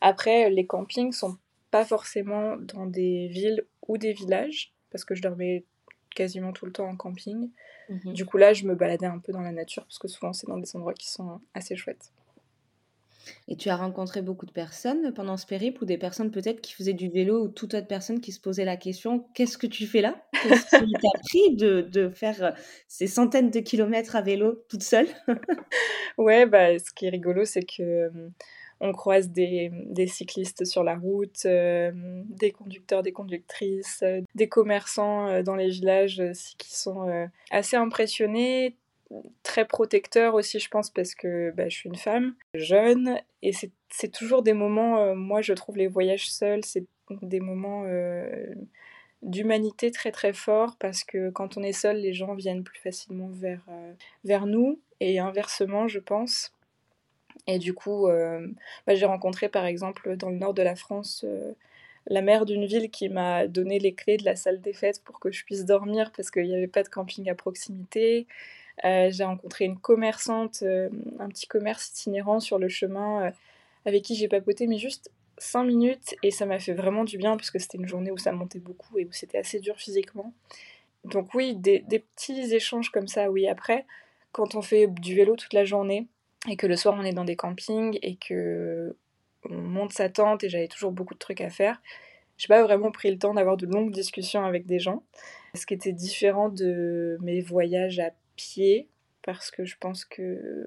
Après, 0.00 0.50
les 0.50 0.66
campings 0.66 1.12
sont 1.12 1.36
pas 1.70 1.84
forcément 1.84 2.56
dans 2.56 2.86
des 2.86 3.28
villes 3.28 3.64
ou 3.86 3.98
des 3.98 4.12
villages, 4.12 4.72
parce 4.90 5.04
que 5.04 5.14
je 5.14 5.22
dormais 5.22 5.64
quasiment 6.14 6.52
tout 6.52 6.66
le 6.66 6.72
temps 6.72 6.88
en 6.88 6.96
camping. 6.96 7.50
Mhm. 7.88 8.12
Du 8.12 8.26
coup, 8.26 8.36
là, 8.36 8.52
je 8.52 8.64
me 8.64 8.74
baladais 8.74 9.06
un 9.06 9.18
peu 9.18 9.32
dans 9.32 9.40
la 9.40 9.52
nature, 9.52 9.84
parce 9.84 9.98
que 9.98 10.08
souvent, 10.08 10.32
c'est 10.32 10.48
dans 10.48 10.58
des 10.58 10.74
endroits 10.74 10.94
qui 10.94 11.08
sont 11.08 11.40
assez 11.54 11.76
chouettes. 11.76 12.10
Et 13.48 13.56
tu 13.56 13.68
as 13.68 13.76
rencontré 13.76 14.22
beaucoup 14.22 14.46
de 14.46 14.52
personnes 14.52 15.12
pendant 15.14 15.36
ce 15.36 15.46
périple 15.46 15.82
ou 15.82 15.86
des 15.86 15.98
personnes 15.98 16.30
peut-être 16.30 16.60
qui 16.60 16.72
faisaient 16.72 16.92
du 16.92 17.08
vélo 17.08 17.44
ou 17.44 17.48
toute 17.48 17.74
autre 17.74 17.86
personne 17.86 18.20
qui 18.20 18.32
se 18.32 18.40
posait 18.40 18.64
la 18.64 18.76
question 18.76 19.26
qu'est-ce 19.34 19.58
que 19.58 19.66
tu 19.66 19.86
fais 19.86 20.00
là? 20.00 20.16
Qu'est-ce 20.42 20.84
qui 20.84 20.92
t'a 20.92 21.18
pris 21.28 21.56
de, 21.56 21.82
de, 21.82 22.08
faire 22.10 22.42
euh, 22.42 22.50
ces 22.86 23.06
centaines 23.06 23.50
de 23.50 23.60
kilomètres 23.60 24.16
à 24.16 24.22
vélo 24.22 24.64
toute 24.68 24.82
seule? 24.82 25.08
Ouais, 26.18 26.46
bah, 26.46 26.76
ce 26.78 26.90
qui 26.92 27.06
est 27.06 27.10
rigolo, 27.10 27.44
c'est 27.44 27.62
que 27.62 28.10
on 28.80 28.92
croise 28.92 29.30
des, 29.30 29.70
des, 29.86 30.06
cyclistes 30.06 30.64
sur 30.64 30.82
la 30.82 30.96
route, 30.96 31.44
des 31.44 32.52
conducteurs, 32.52 33.02
des 33.02 33.12
conductrices, 33.12 34.04
des 34.34 34.48
commerçants 34.48 35.42
dans 35.42 35.56
les 35.56 35.68
villages 35.68 36.22
qui 36.58 36.76
sont 36.76 37.28
assez 37.50 37.76
impressionnés, 37.76 38.76
très 39.42 39.64
protecteur 39.64 40.34
aussi, 40.34 40.58
je 40.58 40.68
pense, 40.68 40.90
parce 40.90 41.14
que 41.14 41.50
bah, 41.52 41.68
je 41.68 41.76
suis 41.76 41.88
une 41.88 41.96
femme 41.96 42.34
jeune 42.54 43.18
et 43.42 43.52
c'est 43.52 44.12
toujours 44.12 44.42
des 44.42 44.52
moments, 44.52 44.98
euh, 44.98 45.14
moi 45.14 45.40
je 45.40 45.52
trouve 45.52 45.76
les 45.76 45.86
voyages 45.86 46.30
seuls, 46.30 46.64
c'est 46.64 46.84
des 47.22 47.40
moments 47.40 47.84
euh, 47.86 48.54
d'humanité 49.22 49.90
très 49.90 50.12
très 50.12 50.32
forts 50.32 50.76
parce 50.78 51.04
que 51.04 51.30
quand 51.30 51.56
on 51.56 51.62
est 51.62 51.72
seul, 51.72 51.96
les 51.96 52.12
gens 52.12 52.34
viennent 52.34 52.64
plus 52.64 52.78
facilement 52.78 53.28
vers, 53.28 53.62
euh, 53.70 53.92
vers 54.24 54.46
nous 54.46 54.78
et 55.00 55.18
inversement, 55.18 55.88
je 55.88 56.00
pense. 56.00 56.52
Et 57.46 57.58
du 57.58 57.72
coup, 57.72 58.08
bah, 58.86 58.94
j'ai 58.94 59.06
rencontré 59.06 59.48
par 59.48 59.64
exemple 59.64 60.16
dans 60.16 60.28
le 60.28 60.36
nord 60.36 60.52
de 60.52 60.60
la 60.60 60.74
France 60.74 61.24
la 62.08 62.22
mère 62.22 62.46
d'une 62.46 62.64
ville 62.64 62.90
qui 62.90 63.08
m'a 63.08 63.46
donné 63.46 63.78
les 63.78 63.94
clés 63.94 64.16
de 64.16 64.24
la 64.24 64.36
salle 64.36 64.60
des 64.60 64.72
fêtes 64.72 65.02
pour 65.04 65.20
que 65.20 65.30
je 65.30 65.44
puisse 65.44 65.64
dormir 65.64 66.10
parce 66.16 66.30
qu'il 66.30 66.46
n'y 66.46 66.54
avait 66.54 66.66
pas 66.66 66.82
de 66.82 66.88
camping 66.88 67.28
à 67.28 67.34
proximité. 67.34 68.26
Euh, 68.84 69.10
j'ai 69.10 69.24
rencontré 69.24 69.64
une 69.64 69.78
commerçante, 69.78 70.60
euh, 70.62 70.88
un 71.18 71.28
petit 71.28 71.46
commerce 71.46 71.88
itinérant 71.88 72.40
sur 72.40 72.58
le 72.58 72.68
chemin 72.68 73.26
euh, 73.26 73.30
avec 73.84 74.04
qui 74.04 74.14
j'ai 74.14 74.28
papoté, 74.28 74.66
mais 74.66 74.78
juste 74.78 75.10
5 75.38 75.64
minutes 75.64 76.14
et 76.22 76.30
ça 76.30 76.46
m'a 76.46 76.58
fait 76.58 76.74
vraiment 76.74 77.04
du 77.04 77.18
bien 77.18 77.36
parce 77.36 77.50
que 77.50 77.58
c'était 77.58 77.78
une 77.78 77.88
journée 77.88 78.10
où 78.10 78.18
ça 78.18 78.32
montait 78.32 78.58
beaucoup 78.58 78.98
et 78.98 79.04
où 79.04 79.12
c'était 79.12 79.38
assez 79.38 79.60
dur 79.60 79.76
physiquement. 79.76 80.32
Donc 81.04 81.34
oui, 81.34 81.54
des, 81.54 81.80
petits 81.80 82.54
échanges 82.54 82.90
comme 82.90 83.08
ça, 83.08 83.30
oui. 83.30 83.48
Après, 83.48 83.86
quand 84.32 84.54
on 84.54 84.62
fait 84.62 84.88
du 84.88 85.14
vélo 85.14 85.36
toute 85.36 85.54
la 85.54 85.64
journée 85.64 86.06
et 86.48 86.56
que 86.56 86.66
le 86.66 86.76
soir 86.76 86.96
on 86.98 87.04
est 87.04 87.12
dans 87.12 87.24
des 87.24 87.36
campings 87.36 87.98
et 88.02 88.16
que 88.16 88.96
on 89.48 89.54
monte 89.54 89.92
sa 89.92 90.08
tente 90.08 90.44
et 90.44 90.48
j'avais 90.48 90.68
toujours 90.68 90.92
beaucoup 90.92 91.14
de 91.14 91.18
trucs 91.18 91.40
à 91.40 91.50
faire, 91.50 91.80
j'ai 92.36 92.48
pas 92.48 92.62
vraiment 92.62 92.90
pris 92.90 93.10
le 93.10 93.18
temps 93.18 93.34
d'avoir 93.34 93.56
de 93.56 93.66
longues 93.66 93.92
discussions 93.92 94.44
avec 94.44 94.66
des 94.66 94.78
gens. 94.78 95.02
Ce 95.54 95.66
qui 95.66 95.74
était 95.74 95.92
différent 95.92 96.48
de 96.48 97.16
mes 97.22 97.40
voyages 97.40 97.98
à 98.00 98.10
pied, 98.38 98.88
parce 99.22 99.50
que 99.50 99.64
je 99.64 99.76
pense 99.78 100.04
que, 100.04 100.66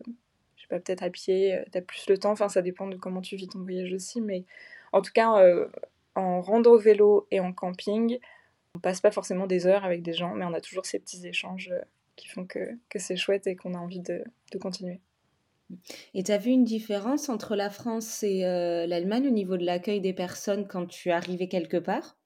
je 0.56 0.62
sais 0.62 0.68
pas, 0.68 0.80
peut-être 0.80 1.04
à 1.04 1.10
pied, 1.10 1.56
euh, 1.56 1.64
t'as 1.72 1.82
plus 1.82 2.08
le 2.08 2.18
temps, 2.18 2.32
enfin 2.32 2.50
ça 2.50 2.62
dépend 2.62 2.88
de 2.88 2.98
comment 2.98 3.22
tu 3.22 3.36
vis 3.36 3.48
ton 3.48 3.60
voyage 3.60 3.94
aussi, 3.94 4.22
mais 4.22 4.46
en 4.92 5.02
tout 5.02 5.12
cas, 5.14 5.42
euh, 5.42 5.68
en 6.16 6.42
rando 6.42 6.78
vélo 6.78 7.28
et 7.32 7.40
en 7.40 7.54
camping, 7.54 8.20
on 8.76 8.80
passe 8.80 9.02
pas 9.02 9.12
forcément 9.12 9.48
des 9.48 9.66
heures 9.66 9.86
avec 9.86 10.02
des 10.02 10.14
gens, 10.14 10.36
mais 10.36 10.46
on 10.46 10.54
a 10.54 10.62
toujours 10.62 10.86
ces 10.86 11.00
petits 11.00 11.26
échanges 11.26 11.70
euh, 11.72 11.82
qui 12.16 12.28
font 12.28 12.46
que, 12.46 12.78
que 12.90 13.00
c'est 13.00 13.16
chouette 13.16 13.48
et 13.48 13.56
qu'on 13.56 13.74
a 13.74 13.80
envie 13.80 14.02
de, 14.02 14.24
de 14.52 14.58
continuer. 14.58 15.00
Et 16.14 16.24
tu 16.24 16.32
as 16.32 16.38
vu 16.38 16.52
une 16.52 16.66
différence 16.66 17.30
entre 17.30 17.56
la 17.56 17.70
France 17.70 18.24
et 18.24 18.42
l'Allemagne 18.42 19.28
au 19.30 19.32
niveau 19.32 19.56
de 19.56 19.66
l'accueil 19.66 20.02
des 20.02 20.12
personnes 20.12 20.68
quand 20.68 20.86
tu 20.86 21.12
arrivais 21.12 21.48
quelque 21.48 21.78
part? 21.78 22.18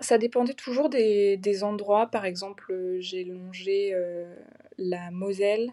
Ça 0.00 0.18
dépendait 0.18 0.52
toujours 0.52 0.90
des, 0.90 1.64
endroits. 1.64 2.08
Par 2.08 2.26
exemple, 2.26 2.98
j'ai 2.98 3.24
longé 3.24 3.94
la 4.80 5.10
Moselle. 5.10 5.70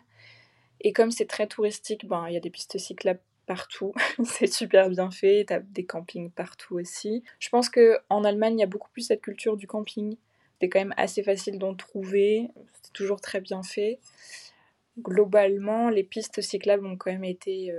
Et 0.81 0.93
comme 0.93 1.11
c'est 1.11 1.25
très 1.25 1.47
touristique, 1.47 2.05
ben, 2.05 2.27
il 2.27 2.33
y 2.33 2.37
a 2.37 2.39
des 2.39 2.49
pistes 2.49 2.77
cyclables 2.77 3.21
partout. 3.45 3.93
c'est 4.23 4.51
super 4.51 4.89
bien 4.89 5.09
fait. 5.09 5.45
Tu 5.47 5.53
as 5.53 5.59
des 5.59 5.85
campings 5.85 6.29
partout 6.29 6.75
aussi. 6.75 7.23
Je 7.39 7.49
pense 7.49 7.69
qu'en 7.69 8.23
Allemagne, 8.23 8.57
il 8.57 8.61
y 8.61 8.63
a 8.63 8.67
beaucoup 8.67 8.89
plus 8.91 9.07
cette 9.07 9.21
culture 9.21 9.57
du 9.57 9.67
camping. 9.67 10.17
C'est 10.59 10.69
quand 10.69 10.79
même 10.79 10.93
assez 10.97 11.23
facile 11.23 11.57
d'en 11.57 11.75
trouver. 11.75 12.49
C'est 12.83 12.93
toujours 12.93 13.21
très 13.21 13.41
bien 13.41 13.63
fait. 13.63 13.99
Globalement, 14.99 15.89
les 15.89 16.03
pistes 16.03 16.41
cyclables 16.41 16.85
ont 16.85 16.97
quand 16.97 17.11
même 17.11 17.23
été 17.23 17.71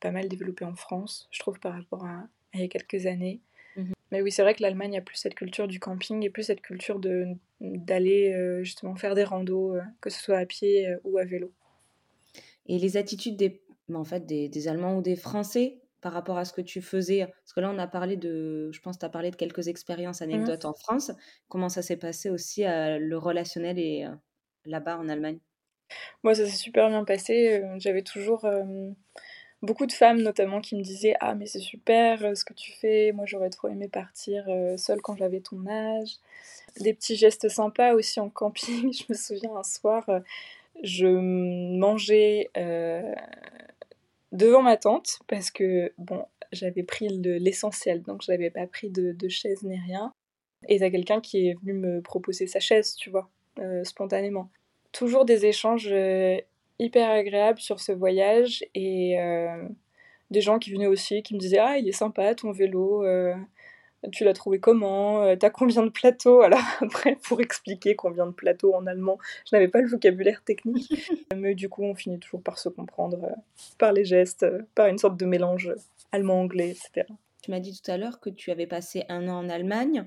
pas 0.00 0.10
mal 0.10 0.28
développées 0.28 0.64
en 0.64 0.74
France, 0.74 1.28
je 1.30 1.38
trouve, 1.38 1.58
par 1.60 1.74
rapport 1.74 2.04
à 2.04 2.26
il 2.54 2.60
y 2.60 2.64
a 2.64 2.68
quelques 2.68 3.06
années. 3.06 3.40
Mais 4.12 4.20
oui, 4.20 4.30
c'est 4.30 4.42
vrai 4.42 4.54
que 4.54 4.62
l'Allemagne 4.62 4.98
a 4.98 5.00
plus 5.00 5.16
cette 5.16 5.34
culture 5.34 5.66
du 5.66 5.80
camping 5.80 6.22
et 6.22 6.28
plus 6.28 6.42
cette 6.42 6.60
culture 6.60 7.00
de 7.00 7.28
d'aller 7.60 8.34
euh, 8.34 8.62
justement 8.62 8.94
faire 8.94 9.14
des 9.14 9.24
randos, 9.24 9.74
euh, 9.74 9.80
que 10.02 10.10
ce 10.10 10.22
soit 10.22 10.36
à 10.36 10.44
pied 10.44 10.86
euh, 10.86 10.98
ou 11.04 11.16
à 11.16 11.24
vélo. 11.24 11.50
Et 12.66 12.78
les 12.78 12.98
attitudes 12.98 13.36
des, 13.36 13.62
en 13.92 14.04
fait, 14.04 14.26
des, 14.26 14.50
des, 14.50 14.68
Allemands 14.68 14.98
ou 14.98 15.02
des 15.02 15.16
Français 15.16 15.80
par 16.02 16.12
rapport 16.12 16.36
à 16.36 16.44
ce 16.44 16.52
que 16.52 16.60
tu 16.60 16.82
faisais? 16.82 17.26
Parce 17.26 17.54
que 17.54 17.60
là, 17.60 17.70
on 17.70 17.78
a 17.78 17.86
parlé 17.86 18.18
de, 18.18 18.70
je 18.70 18.80
pense, 18.82 18.98
tu 18.98 19.06
as 19.06 19.08
parlé 19.08 19.30
de 19.30 19.36
quelques 19.36 19.68
expériences, 19.68 20.20
mmh. 20.20 20.24
anecdotes 20.24 20.64
en 20.66 20.74
France. 20.74 21.10
Comment 21.48 21.70
ça 21.70 21.80
s'est 21.80 21.96
passé 21.96 22.28
aussi 22.28 22.64
le 22.64 23.14
relationnel 23.16 23.78
et 23.78 24.06
là-bas 24.66 24.98
en 24.98 25.08
Allemagne? 25.08 25.38
Moi, 26.22 26.34
ça 26.34 26.44
s'est 26.44 26.56
super 26.56 26.90
bien 26.90 27.04
passé. 27.04 27.62
J'avais 27.78 28.02
toujours 28.02 28.44
beaucoup 29.62 29.86
de 29.86 29.92
femmes 29.92 30.20
notamment 30.20 30.60
qui 30.60 30.76
me 30.76 30.82
disaient 30.82 31.14
Ah, 31.20 31.34
mais 31.34 31.46
c'est 31.46 31.60
super 31.60 32.24
euh, 32.24 32.34
ce 32.34 32.44
que 32.44 32.52
tu 32.52 32.72
fais, 32.72 33.12
moi 33.12 33.24
j'aurais 33.26 33.50
trop 33.50 33.68
aimé 33.68 33.88
partir 33.88 34.44
euh, 34.48 34.76
seule 34.76 35.00
quand 35.00 35.16
j'avais 35.16 35.40
ton 35.40 35.66
âge. 35.66 36.16
Des 36.80 36.92
petits 36.92 37.16
gestes 37.16 37.48
sympas 37.48 37.94
aussi 37.94 38.20
en 38.20 38.28
camping. 38.28 38.92
Je 38.92 39.04
me 39.08 39.14
souviens 39.14 39.56
un 39.56 39.62
soir, 39.62 40.08
euh, 40.08 40.20
je 40.82 41.06
mangeais 41.06 42.50
devant 44.32 44.62
ma 44.62 44.78
tente 44.78 45.20
parce 45.28 45.50
que, 45.50 45.92
bon, 45.98 46.24
j'avais 46.50 46.82
pris 46.82 47.08
l'essentiel, 47.08 48.02
donc 48.02 48.22
je 48.22 48.32
n'avais 48.32 48.50
pas 48.50 48.66
pris 48.66 48.88
de, 48.88 49.12
de, 49.12 49.28
chaise 49.28 49.62
ni 49.62 49.78
rien. 49.78 50.12
Et 50.68 50.78
t'as 50.78 50.90
quelqu'un 50.90 51.20
qui 51.20 51.46
est 51.46 51.54
venu 51.60 51.74
me 51.74 52.00
proposer 52.00 52.46
sa 52.46 52.58
chaise, 52.58 52.94
tu 52.96 53.10
vois, 53.10 53.28
spontanément. 53.84 54.48
Toujours 54.92 55.26
des 55.26 55.44
échanges 55.44 55.92
hyper 56.78 57.10
agréable 57.10 57.60
sur 57.60 57.80
ce 57.80 57.92
voyage 57.92 58.64
et 58.74 59.18
euh, 59.20 59.68
des 60.30 60.40
gens 60.40 60.58
qui 60.58 60.72
venaient 60.72 60.86
aussi 60.86 61.22
qui 61.22 61.34
me 61.34 61.38
disaient 61.38 61.58
ah 61.58 61.78
il 61.78 61.88
est 61.88 61.92
sympa 61.92 62.34
ton 62.34 62.52
vélo 62.52 63.04
euh, 63.04 63.34
tu 64.10 64.24
l'as 64.24 64.32
trouvé 64.32 64.58
comment 64.58 65.22
euh, 65.22 65.36
T'as 65.36 65.50
combien 65.50 65.84
de 65.84 65.90
plateaux? 65.90 66.40
Alors 66.42 66.62
après, 66.80 67.16
pour 67.16 67.40
expliquer 67.40 67.94
combien 67.94 68.26
de 68.26 68.32
plateaux 68.32 68.74
en 68.74 68.86
allemand, 68.86 69.18
je 69.48 69.54
n'avais 69.54 69.68
pas 69.68 69.80
le 69.80 69.88
vocabulaire 69.88 70.42
technique. 70.42 70.92
Mais 71.36 71.54
du 71.54 71.68
coup, 71.68 71.84
on 71.84 71.94
finit 71.94 72.18
toujours 72.18 72.42
par 72.42 72.58
se 72.58 72.68
comprendre 72.68 73.36
par 73.78 73.92
les 73.92 74.04
gestes, 74.04 74.46
par 74.74 74.88
une 74.88 74.98
sorte 74.98 75.16
de 75.16 75.26
mélange 75.26 75.72
allemand-anglais, 76.10 76.70
etc. 76.70 77.06
Tu 77.42 77.50
m'as 77.50 77.60
dit 77.60 77.80
tout 77.80 77.90
à 77.90 77.96
l'heure 77.96 78.20
que 78.20 78.30
tu 78.30 78.50
avais 78.50 78.66
passé 78.66 79.04
un 79.08 79.28
an 79.28 79.44
en 79.44 79.48
Allemagne, 79.48 80.04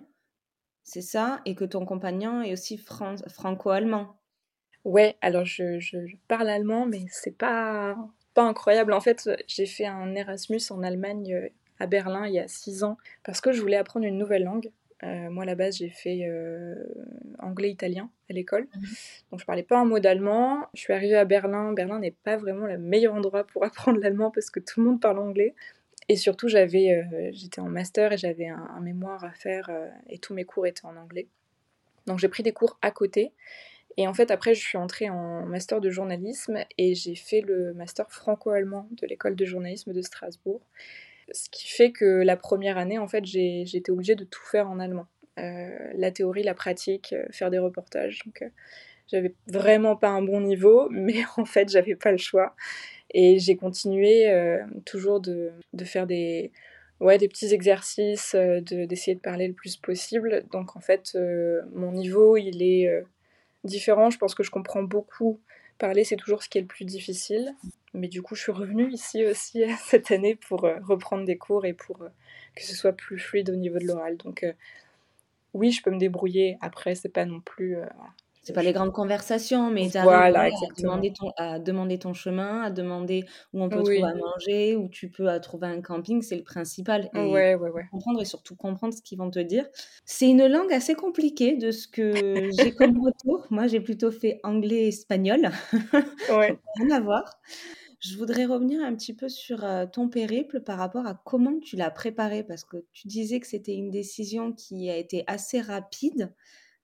c'est 0.83 1.01
ça, 1.01 1.41
et 1.45 1.55
que 1.55 1.65
ton 1.65 1.85
compagnon 1.85 2.41
est 2.41 2.53
aussi 2.53 2.77
franco-allemand. 2.77 4.15
Ouais, 4.85 5.17
alors 5.21 5.45
je, 5.45 5.79
je, 5.79 5.97
parle 6.27 6.47
allemand, 6.47 6.85
mais 6.85 7.05
c'est 7.09 7.35
pas, 7.35 7.97
pas 8.35 8.43
incroyable. 8.43 8.93
En 8.93 9.01
fait, 9.01 9.27
j'ai 9.47 9.65
fait 9.65 9.87
un 9.87 10.13
Erasmus 10.13 10.61
en 10.69 10.83
Allemagne 10.83 11.33
euh, 11.33 11.49
à 11.79 11.87
Berlin 11.87 12.27
il 12.27 12.35
y 12.35 12.39
a 12.39 12.47
six 12.47 12.83
ans 12.83 12.95
parce 13.23 13.41
que 13.41 13.51
je 13.51 13.59
voulais 13.61 13.77
apprendre 13.77 14.05
une 14.05 14.19
nouvelle 14.19 14.43
langue. 14.43 14.71
Euh, 15.03 15.29
moi, 15.31 15.41
à 15.41 15.45
la 15.47 15.55
base, 15.55 15.77
j'ai 15.77 15.89
fait 15.89 16.27
euh, 16.29 16.75
anglais-italien 17.39 18.11
à 18.29 18.33
l'école. 18.33 18.67
Mmh 18.75 18.83
Donc, 19.31 19.39
je 19.39 19.45
parlais 19.45 19.63
pas 19.63 19.79
un 19.79 19.85
mot 19.85 19.97
d'allemand. 19.97 20.67
Je 20.75 20.81
suis 20.81 20.93
arrivée 20.93 21.17
à 21.17 21.25
Berlin. 21.25 21.73
Berlin 21.73 21.97
n'est 21.97 22.11
pas 22.11 22.37
vraiment 22.37 22.67
le 22.67 22.77
meilleur 22.77 23.15
endroit 23.15 23.43
pour 23.43 23.65
apprendre 23.65 23.99
l'allemand 23.99 24.29
parce 24.29 24.51
que 24.51 24.59
tout 24.59 24.81
le 24.81 24.85
monde 24.85 25.01
parle 25.01 25.17
anglais. 25.17 25.55
Et 26.09 26.15
surtout, 26.15 26.47
j'avais, 26.47 27.31
j'étais 27.31 27.59
en 27.59 27.67
master 27.67 28.13
et 28.13 28.17
j'avais 28.17 28.47
un, 28.47 28.69
un, 28.77 28.79
mémoire 28.79 29.23
à 29.25 29.31
faire 29.31 29.71
et 30.07 30.19
tous 30.19 30.35
mes 30.35 30.45
cours 30.45 30.67
étaient 30.67 30.85
en 30.85 30.95
anglais. 30.95 31.27
Donc, 32.05 32.19
j'ai 32.19 32.27
pris 32.27 32.43
des 32.43 32.51
cours 32.51 32.77
à 32.83 32.91
côté. 32.91 33.33
Et 33.97 34.07
en 34.07 34.13
fait, 34.13 34.29
après, 34.31 34.53
je 34.53 34.61
suis 34.61 34.77
entrée 34.77 35.09
en 35.09 35.45
master 35.45 35.79
de 35.79 35.89
journalisme 35.89 36.57
et 36.77 36.95
j'ai 36.95 37.15
fait 37.15 37.41
le 37.41 37.73
master 37.73 38.11
franco-allemand 38.11 38.87
de 38.91 39.07
l'école 39.07 39.35
de 39.35 39.45
journalisme 39.45 39.93
de 39.93 40.01
Strasbourg. 40.01 40.61
Ce 41.31 41.49
qui 41.49 41.67
fait 41.67 41.91
que 41.91 42.21
la 42.23 42.37
première 42.37 42.77
année, 42.77 42.97
en 42.97 43.07
fait, 43.07 43.23
été 43.33 43.91
obligée 43.91 44.15
de 44.15 44.25
tout 44.25 44.43
faire 44.43 44.69
en 44.69 44.79
allemand. 44.79 45.07
Euh, 45.37 45.69
la 45.95 46.11
théorie, 46.11 46.43
la 46.43 46.53
pratique, 46.53 47.13
euh, 47.13 47.25
faire 47.31 47.49
des 47.49 47.59
reportages. 47.59 48.19
Donc, 48.25 48.41
euh, 48.41 48.49
j'avais 49.11 49.33
vraiment 49.47 49.95
pas 49.95 50.09
un 50.09 50.21
bon 50.21 50.39
niveau, 50.41 50.87
mais 50.91 51.23
en 51.37 51.45
fait, 51.45 51.69
j'avais 51.69 51.95
pas 51.95 52.11
le 52.11 52.17
choix. 52.17 52.55
Et 53.13 53.39
j'ai 53.39 53.55
continué 53.55 54.29
toujours 54.85 55.21
de, 55.21 55.53
de, 55.73 55.85
faire 55.85 56.05
des, 56.05 56.51
ouais, 56.99 57.17
des 57.17 57.29
petits 57.29 57.53
exercices, 57.53 58.35
d'essayer 58.35 59.15
de, 59.15 59.21
parler 59.21 59.47
le 59.47 59.53
plus 59.53 59.77
possible. 59.77 60.43
Donc, 60.51 60.75
en 60.75 60.81
fait, 60.81 61.17
mon 61.71 61.93
niveau, 61.93 62.35
il 62.35 62.61
est 62.61 63.05
différent. 63.65 64.09
Je 64.09 64.17
pense 64.17 64.35
que 64.35 64.43
je 64.43 64.51
comprends 64.51 64.83
beaucoup. 64.83 65.39
Parler, 65.77 66.03
c'est 66.05 66.15
toujours 66.15 66.41
ce 66.43 66.49
qui 66.49 66.57
est 66.57 66.61
le 66.61 66.67
plus 66.67 66.85
difficile. 66.85 67.53
Mais 67.93 68.07
du 68.07 68.21
coup, 68.21 68.35
je 68.35 68.41
suis 68.41 68.51
revenue 68.51 68.91
ici 68.91 69.25
aussi 69.25 69.63
cette 69.85 70.11
année 70.11 70.35
pour 70.35 70.65
euh, 70.65 70.79
reprendre 70.83 71.25
des 71.25 71.37
cours 71.37 71.65
et 71.65 71.73
pour 71.73 72.01
euh, 72.01 72.09
que 72.55 72.63
ce 72.63 72.75
soit 72.75 72.93
plus 72.93 73.19
fluide 73.19 73.49
au 73.49 73.55
niveau 73.55 73.79
de 73.79 73.85
l'oral. 73.85 74.17
Donc, 74.17 74.43
euh, 74.43 74.53
oui, 75.53 75.71
je 75.71 75.81
peux 75.81 75.91
me 75.91 75.99
débrouiller. 75.99 76.57
Après, 76.61 76.95
c'est 76.95 77.09
pas 77.09 77.25
non 77.25 77.39
plus. 77.39 77.77
C'est 78.45 78.53
pas 78.53 78.61
les 78.61 78.73
grandes 78.73 78.93
conversations, 78.93 79.71
mais 79.71 79.89
tu 79.89 79.97
voilà, 79.97 80.43
à, 80.43 80.49
demander 80.79 81.11
ton, 81.11 81.31
à 81.35 81.57
demander 81.57 81.97
ton 81.97 82.13
chemin, 82.13 82.61
à 82.61 82.69
demander 82.69 83.25
où 83.53 83.63
on 83.63 83.69
peut 83.69 83.77
trouver 83.77 84.03
à 84.03 84.13
manger, 84.13 84.75
où 84.75 84.87
tu 84.87 85.09
peux 85.09 85.27
trouver 85.41 85.65
un 85.65 85.81
camping, 85.81 86.21
c'est 86.21 86.35
le 86.35 86.43
principal. 86.43 87.09
Et 87.15 87.19
ouais, 87.19 87.55
ouais, 87.55 87.69
ouais. 87.71 87.87
Comprendre 87.89 88.21
et 88.21 88.25
surtout 88.25 88.55
comprendre 88.55 88.93
ce 88.93 89.01
qu'ils 89.01 89.17
vont 89.17 89.31
te 89.31 89.39
dire. 89.39 89.65
C'est 90.05 90.29
une 90.29 90.45
langue 90.45 90.71
assez 90.71 90.93
compliquée 90.93 91.57
de 91.57 91.71
ce 91.71 91.87
que 91.87 92.13
j'ai 92.59 92.71
comme 92.75 93.03
retour. 93.03 93.47
Moi, 93.49 93.65
j'ai 93.65 93.79
plutôt 93.79 94.11
fait 94.11 94.39
anglais-espagnol. 94.43 95.49
Ouais. 96.29 96.57
Rien 96.77 96.91
à 96.91 96.99
voir. 96.99 97.39
Je 97.99 98.17
voudrais 98.17 98.45
revenir 98.45 98.83
un 98.83 98.93
petit 98.93 99.13
peu 99.13 99.29
sur 99.29 99.65
ton 99.91 100.09
périple 100.09 100.61
par 100.61 100.77
rapport 100.77 101.07
à 101.07 101.19
comment 101.25 101.59
tu 101.59 101.75
l'as 101.75 101.89
préparé, 101.89 102.43
parce 102.43 102.63
que 102.63 102.77
tu 102.93 103.07
disais 103.07 103.39
que 103.39 103.47
c'était 103.47 103.73
une 103.73 103.89
décision 103.89 104.51
qui 104.51 104.89
a 104.89 104.97
été 104.97 105.23
assez 105.27 105.61
rapide. 105.61 106.31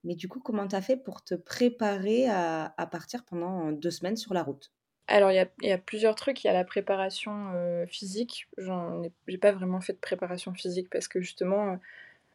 Mais 0.04 0.16
du 0.16 0.28
coup, 0.28 0.40
comment 0.40 0.68
tu 0.68 0.76
as 0.76 0.82
fait 0.82 0.98
pour 0.98 1.24
te 1.24 1.36
préparer 1.36 2.28
à, 2.28 2.90
partir 2.92 3.24
pendant 3.24 3.72
deux 3.72 3.92
semaines 3.92 4.18
sur 4.18 4.34
la 4.34 4.44
route? 4.44 4.72
Alors, 5.08 5.32
il 5.32 5.48
y, 5.62 5.72
a, 5.72 5.78
plusieurs 5.78 6.16
trucs. 6.16 6.44
Il 6.44 6.48
y 6.48 6.50
a 6.50 6.54
la 6.54 6.64
préparation 6.64 7.52
euh, 7.54 7.86
physique. 7.86 8.48
Je 8.58 8.72
n'ai 9.28 9.38
pas 9.38 9.52
vraiment 9.52 9.82
fait 9.82 9.94
de 9.94 10.00
préparation 10.00 10.54
physique 10.54 10.90
parce 10.90 11.08
que 11.08 11.20
justement, 11.20 11.74
euh, 11.74 11.76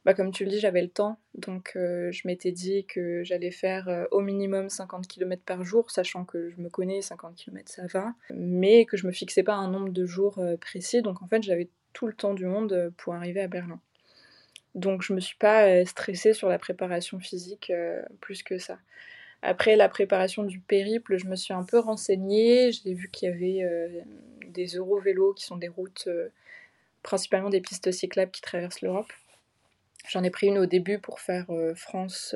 bah, 0.04 0.14
comme 0.14 0.30
tu 0.30 0.44
le 0.44 0.50
dis, 0.50 0.61
j'avais 0.61 0.82
le 0.82 0.88
temps. 0.88 1.18
Donc, 1.35 1.73
euh, 1.75 2.12
je 2.12 2.28
m'étais 2.28 2.52
dit 2.52 2.85
que 2.85 3.25
j'allais 3.25 3.50
faire 3.50 4.06
au 4.11 4.20
minimum 4.20 4.68
50 4.68 5.08
km 5.08 5.42
par 5.42 5.64
jour, 5.64 5.90
sachant 5.90 6.25
que 6.25 6.50
je 6.50 6.61
me 6.61 6.68
connais, 6.68 7.00
50 7.00 7.35
km 7.35 7.73
ça 7.73 7.87
va. 7.87 8.14
Mais 8.35 8.85
que 8.85 8.96
je 8.96 9.06
me 9.06 9.12
fixais 9.12 9.42
pas 9.42 9.54
un 9.54 9.70
nombre 9.70 9.90
de 9.90 10.04
jours 10.04 10.40
précis. 10.61 11.02
Donc, 11.02 11.23
en 11.23 11.26
fait, 11.26 11.42
j'avais 11.42 11.70
tout 11.94 12.06
le 12.06 12.12
temps 12.12 12.35
du 12.35 12.44
monde 12.44 12.92
pour 12.99 13.14
arriver 13.14 13.40
à 13.40 13.49
Berlin. 13.49 13.80
Donc 14.76 15.02
je 15.02 15.14
me 15.14 15.21
suis 15.21 15.37
pas 15.37 15.66
euh, 15.66 15.85
stressée 15.87 16.35
sur 16.35 16.50
la 16.50 16.59
préparation 16.59 17.18
physique 17.18 17.71
euh, 17.71 18.02
plus 18.21 18.42
que 18.42 18.59
ça. 18.59 18.78
Après 19.40 19.75
la 19.75 19.88
préparation 19.88 20.45
du 20.45 20.61
périple, 20.61 21.16
je 21.16 21.26
me 21.26 21.35
suis 21.35 21.54
un 21.54 21.64
peu 21.64 21.78
renseignée. 21.78 22.73
J'ai 22.73 22.92
vu 22.92 23.09
qu'il 23.11 23.28
y 23.30 23.33
avait 23.33 23.64
euh, 23.64 24.02
des 24.49 24.66
Eurovélos 24.66 25.33
qui 25.33 25.45
sont 25.45 25.56
des 25.56 25.68
routes, 25.68 26.09
principalement 27.02 27.49
des 27.49 27.61
pistes 27.61 27.90
cyclables 27.90 28.30
qui 28.30 28.42
traversent 28.42 28.83
l'Europe. 28.83 29.12
J'en 30.09 30.23
ai 30.23 30.30
pris 30.30 30.49
une 30.49 30.59
au 30.59 30.66
début 30.66 30.99
pour 30.99 31.21
faire 31.21 31.47
France 31.75 32.35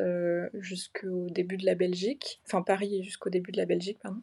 jusqu'au 0.54 1.28
début 1.30 1.56
de 1.56 1.64
la 1.64 1.74
Belgique, 1.74 2.40
enfin 2.46 2.62
Paris 2.62 3.02
jusqu'au 3.02 3.30
début 3.30 3.52
de 3.52 3.58
la 3.58 3.66
Belgique, 3.66 3.98
pardon. 4.02 4.20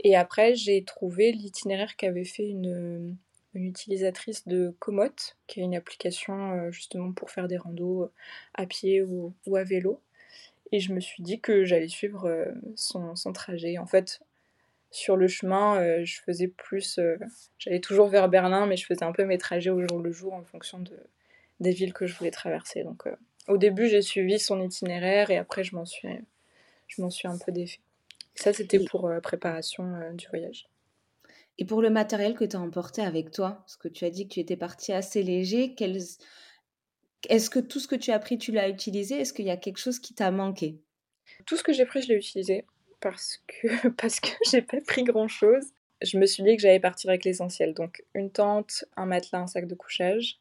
Et 0.00 0.16
après, 0.16 0.54
j'ai 0.54 0.84
trouvé 0.84 1.32
l'itinéraire 1.32 1.96
qu'avait 1.96 2.24
fait 2.24 2.46
une, 2.46 3.16
une 3.56 3.64
utilisatrice 3.64 4.46
de 4.46 4.74
Komoot, 4.78 5.36
qui 5.46 5.60
est 5.60 5.62
une 5.64 5.74
application 5.74 6.52
euh, 6.52 6.70
justement 6.70 7.12
pour 7.12 7.30
faire 7.30 7.48
des 7.48 7.56
randos 7.56 8.02
euh, 8.02 8.12
à 8.54 8.66
pied 8.66 9.02
ou, 9.02 9.34
à 9.56 9.64
vélo. 9.64 10.00
Et 10.72 10.80
je 10.80 10.92
me 10.92 11.00
suis 11.00 11.22
dit 11.22 11.40
que 11.40 11.64
j'allais 11.64 11.88
suivre 11.88 12.26
euh, 12.28 12.52
son, 12.74 13.14
trajet. 13.32 13.78
En 13.78 13.86
fait, 13.86 14.20
sur 14.90 15.16
le 15.16 15.26
chemin, 15.26 16.04
je 16.04 16.20
faisais 16.20 16.48
plus. 16.48 17.00
J'allais 17.58 17.80
toujours 17.80 18.08
vers 18.08 18.28
Berlin, 18.28 18.66
mais 18.66 18.76
je 18.76 18.84
faisais 18.84 19.04
un 19.04 19.12
peu 19.12 19.24
mes 19.24 19.38
trajets 19.38 19.70
au 19.70 19.80
jour 19.86 20.00
le 20.00 20.12
jour 20.12 20.32
en 20.32 20.42
fonction 20.42 20.78
de, 20.78 20.96
des 21.60 21.70
villes 21.70 21.92
que 21.92 22.06
je 22.06 22.16
voulais 22.16 22.30
traverser. 22.30 22.82
Donc, 22.82 23.04
au 23.46 23.58
début, 23.58 23.88
j'ai 23.88 24.02
suivi 24.02 24.38
son 24.38 24.60
itinéraire 24.60 25.30
et 25.30 25.38
après, 25.38 25.64
je 25.64 25.76
m'en 25.76 25.84
suis, 25.84 26.08
je 26.88 27.00
m'en 27.00 27.10
suis 27.10 27.28
un 27.28 27.38
peu 27.38 27.52
défait. 27.52 27.80
Ça, 28.34 28.52
c'était 28.52 28.80
pour 28.84 29.08
la 29.08 29.20
préparation 29.20 30.12
du 30.14 30.26
voyage. 30.28 30.68
Et 31.58 31.64
pour 31.64 31.80
le 31.80 31.90
matériel 31.90 32.34
que 32.34 32.44
tu 32.44 32.56
as 32.56 32.60
emporté 32.60 33.02
avec 33.02 33.30
toi, 33.30 33.58
parce 33.60 33.76
que 33.76 33.88
tu 33.88 34.04
as 34.04 34.10
dit 34.10 34.28
que 34.28 34.34
tu 34.34 34.40
étais 34.40 34.56
parti 34.56 34.92
assez 34.92 35.22
léger, 35.22 35.74
est-ce 37.28 37.50
que 37.50 37.58
tout 37.58 37.80
ce 37.80 37.88
que 37.88 37.96
tu 37.96 38.10
as 38.10 38.18
pris, 38.18 38.38
tu 38.38 38.52
l'as 38.52 38.68
utilisé? 38.68 39.20
Est-ce 39.20 39.32
qu'il 39.32 39.46
y 39.46 39.50
a 39.50 39.56
quelque 39.56 39.78
chose 39.78 39.98
qui 39.98 40.14
t'a 40.14 40.30
manqué? 40.30 40.78
Tout 41.46 41.56
ce 41.56 41.62
que 41.62 41.72
j'ai 41.72 41.86
pris, 41.86 42.02
je 42.02 42.08
l'ai 42.08 42.16
utilisé 42.16 42.64
parce 43.00 43.42
que 43.46 43.88
parce 43.96 44.20
que 44.20 44.28
j'ai 44.50 44.62
pas 44.62 44.80
pris 44.80 45.04
grand-chose. 45.04 45.64
Je 46.02 46.18
me 46.18 46.26
suis 46.26 46.42
dit 46.42 46.56
que 46.56 46.62
j'allais 46.62 46.80
partir 46.80 47.10
avec 47.10 47.24
l'essentiel. 47.24 47.72
Donc 47.74 48.04
une 48.14 48.30
tente, 48.30 48.84
un 48.96 49.06
matelas, 49.06 49.40
un 49.40 49.46
sac 49.46 49.66
de 49.66 49.74
couchage. 49.74 50.38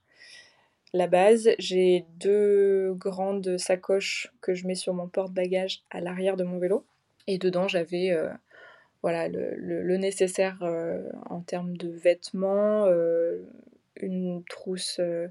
La 0.94 1.08
base, 1.08 1.50
j'ai 1.60 2.06
deux 2.20 2.94
grandes 2.94 3.58
sacoches 3.58 4.32
que 4.42 4.54
je 4.54 4.66
mets 4.66 4.76
sur 4.76 4.94
mon 4.94 5.08
porte-bagages 5.08 5.84
à 5.90 6.00
l'arrière 6.00 6.38
de 6.38 6.44
mon 6.44 6.58
vélo. 6.58 6.86
Et 7.28 7.38
dedans, 7.38 7.68
j'avais 7.68 8.12
euh, 8.12 8.30
voilà, 9.06 9.28
le, 9.28 9.98
nécessaire 9.98 10.58
euh, 10.64 11.08
en 11.30 11.40
termes 11.40 11.78
de 11.78 11.90
vêtements, 11.90 12.88
euh, 12.88 13.38
une 13.98 14.44
trousse 14.50 14.98
euh, 15.00 15.28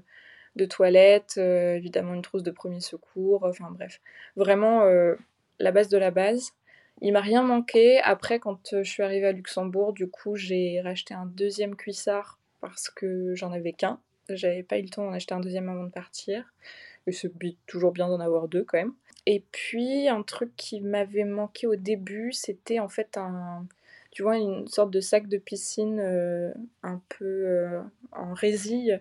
de 0.55 0.63
toilette, 0.63 1.35
évidemment 1.35 2.13
une 2.13 2.21
trousse 2.21 2.43
de 2.43 2.51
premier 2.51 2.79
secours, 2.79 3.43
enfin 3.43 3.71
bref, 3.71 3.99
vraiment 4.37 4.85
la 5.59 5.71
base 5.73 5.89
de 5.89 5.97
la 5.97 6.09
base. 6.09 6.53
Il 7.01 7.11
m'a 7.11 7.19
rien 7.19 7.43
manqué. 7.43 7.99
Après, 7.99 8.39
quand 8.39 8.77
je 8.81 8.89
suis 8.89 9.03
arrivée 9.03 9.27
à 9.27 9.33
Luxembourg, 9.33 9.91
du 9.91 10.07
coup, 10.07 10.37
j'ai 10.37 10.79
racheté 10.79 11.13
un 11.13 11.25
deuxième 11.25 11.75
cuissard 11.75 12.39
parce 12.61 12.89
que 12.89 13.35
j'en 13.35 13.51
avais 13.51 13.73
qu'un. 13.73 13.99
J'avais 14.29 14.63
pas 14.63 14.79
eu 14.79 14.83
le 14.83 14.89
temps 14.89 15.03
d'en 15.03 15.11
acheter 15.11 15.33
un 15.33 15.41
deuxième 15.41 15.67
avant 15.67 15.83
de 15.83 15.91
partir. 15.91 16.53
Et 17.07 17.11
c'est 17.11 17.29
toujours 17.67 17.91
bien 17.91 18.07
d'en 18.07 18.21
avoir 18.21 18.47
deux 18.47 18.63
quand 18.63 18.77
même. 18.77 18.93
Et 19.25 19.43
puis, 19.51 20.07
un 20.07 20.21
truc 20.23 20.55
qui 20.55 20.81
m'avait 20.81 21.23
manqué 21.23 21.67
au 21.67 21.75
début, 21.75 22.31
c'était 22.31 22.79
en 22.79 22.89
fait 22.89 23.17
un, 23.17 23.65
tu 24.11 24.23
vois, 24.23 24.37
une 24.37 24.67
sorte 24.67 24.91
de 24.91 24.99
sac 25.01 25.27
de 25.27 25.37
piscine 25.37 25.99
un 26.83 27.01
peu 27.09 27.79
en 28.11 28.33
résille, 28.33 28.99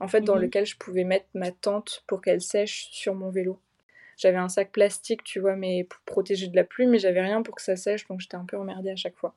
en 0.00 0.08
fait, 0.08 0.22
dans 0.22 0.36
Mmh 0.36 0.40
lequel 0.40 0.66
je 0.66 0.76
pouvais 0.76 1.04
mettre 1.04 1.26
ma 1.34 1.52
tente 1.52 2.02
pour 2.06 2.20
qu'elle 2.20 2.40
sèche 2.40 2.88
sur 2.90 3.14
mon 3.14 3.30
vélo. 3.30 3.60
J'avais 4.16 4.36
un 4.38 4.48
sac 4.48 4.70
plastique, 4.72 5.24
tu 5.24 5.40
vois, 5.40 5.56
mais 5.56 5.84
pour 5.84 6.00
protéger 6.02 6.48
de 6.48 6.56
la 6.56 6.64
pluie, 6.64 6.86
mais 6.86 6.98
j'avais 6.98 7.22
rien 7.22 7.42
pour 7.42 7.54
que 7.54 7.62
ça 7.62 7.76
sèche, 7.76 8.06
donc 8.08 8.20
j'étais 8.20 8.36
un 8.36 8.44
peu 8.44 8.56
emmerdée 8.58 8.90
à 8.90 8.96
chaque 8.96 9.16
fois. 9.16 9.34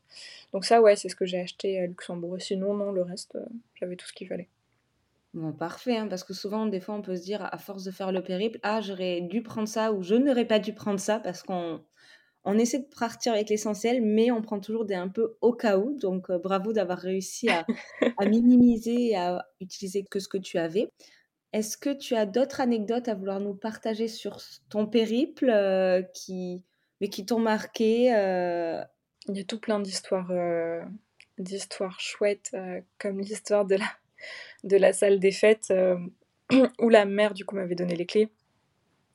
Donc 0.51 0.65
ça, 0.65 0.81
ouais, 0.81 0.95
c'est 0.95 1.09
ce 1.09 1.15
que 1.15 1.25
j'ai 1.25 1.39
acheté 1.39 1.79
à 1.79 1.85
Luxembourg. 1.87 2.35
Sinon, 2.39 2.73
non, 2.73 2.91
le 2.91 3.01
reste, 3.01 3.37
j'avais 3.75 3.95
tout 3.95 4.07
ce 4.07 4.13
qu'il 4.13 4.27
fallait. 4.27 4.49
Bon, 5.33 5.51
parfait, 5.51 5.97
hein, 5.97 6.07
parce 6.07 6.23
que 6.23 6.33
souvent, 6.33 6.67
des 6.67 6.79
fois, 6.79 6.93
on 6.93 7.01
peut 7.01 7.15
se 7.15 7.23
dire, 7.23 7.43
à 7.43 7.57
force 7.57 7.83
de 7.83 7.91
faire 7.91 8.11
le 8.11 8.21
périple, 8.21 8.59
ah, 8.61 8.81
j'aurais 8.81 9.21
dû 9.21 9.41
prendre 9.41 9.67
ça 9.67 9.91
ou 9.91 10.03
je 10.03 10.13
n'aurais 10.13 10.45
pas 10.45 10.59
dû 10.59 10.73
prendre 10.75 10.99
ça, 10.99 11.19
parce 11.19 11.41
qu'on 11.41 11.83
on 12.43 12.57
essaie 12.59 12.79
de 12.79 12.87
partir 12.99 13.33
avec 13.33 13.49
l'essentiel, 13.49 14.01
mais 14.03 14.29
on 14.31 14.41
prend 14.43 14.59
toujours 14.59 14.85
des 14.85 14.93
un 14.93 15.07
peu 15.09 15.37
au 15.41 15.53
cas 15.53 15.77
où. 15.79 15.97
Donc, 15.97 16.29
euh, 16.29 16.37
bravo 16.37 16.71
d'avoir 16.73 16.99
réussi 16.99 17.49
à, 17.49 17.65
à 18.19 18.25
minimiser 18.25 19.11
et 19.11 19.15
à 19.15 19.47
utiliser 19.59 20.03
que 20.03 20.19
ce 20.19 20.27
que 20.27 20.37
tu 20.37 20.59
avais. 20.59 20.89
Est-ce 21.53 21.77
que 21.77 21.91
tu 21.91 22.15
as 22.15 22.25
d'autres 22.27 22.61
anecdotes 22.61 23.07
à 23.07 23.15
vouloir 23.15 23.39
nous 23.39 23.55
partager 23.55 24.07
sur 24.07 24.37
ton 24.69 24.87
périple 24.87 25.49
euh, 25.49 26.03
qui, 26.13 26.63
mais 27.01 27.09
qui 27.09 27.25
t'ont 27.25 27.39
marqué 27.39 28.13
euh? 28.15 28.83
Il 29.29 29.37
y 29.37 29.39
a 29.39 29.43
tout 29.45 29.59
plein 29.59 29.79
d'histoires 29.79 30.31
d'histoires 31.37 31.99
chouettes, 31.99 32.51
comme 32.99 33.19
l'histoire 33.21 33.65
de 33.65 33.75
la 33.75 33.85
de 34.63 34.77
la 34.77 34.93
salle 34.93 35.19
des 35.19 35.31
fêtes 35.31 35.71
euh, 35.71 35.97
où 36.79 36.89
la 36.89 37.05
mère 37.05 37.33
du 37.33 37.45
coup 37.45 37.55
m'avait 37.55 37.75
donné 37.75 37.95
les 37.95 38.05
clés 38.05 38.29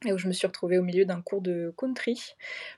et 0.07 0.13
où 0.13 0.19
je 0.19 0.29
me 0.29 0.33
suis 0.33 0.47
retrouvée 0.47 0.79
au 0.79 0.83
milieu 0.83 1.05
d'un 1.05 1.21
cours 1.23 1.41
de 1.41 1.73
country 1.77 2.35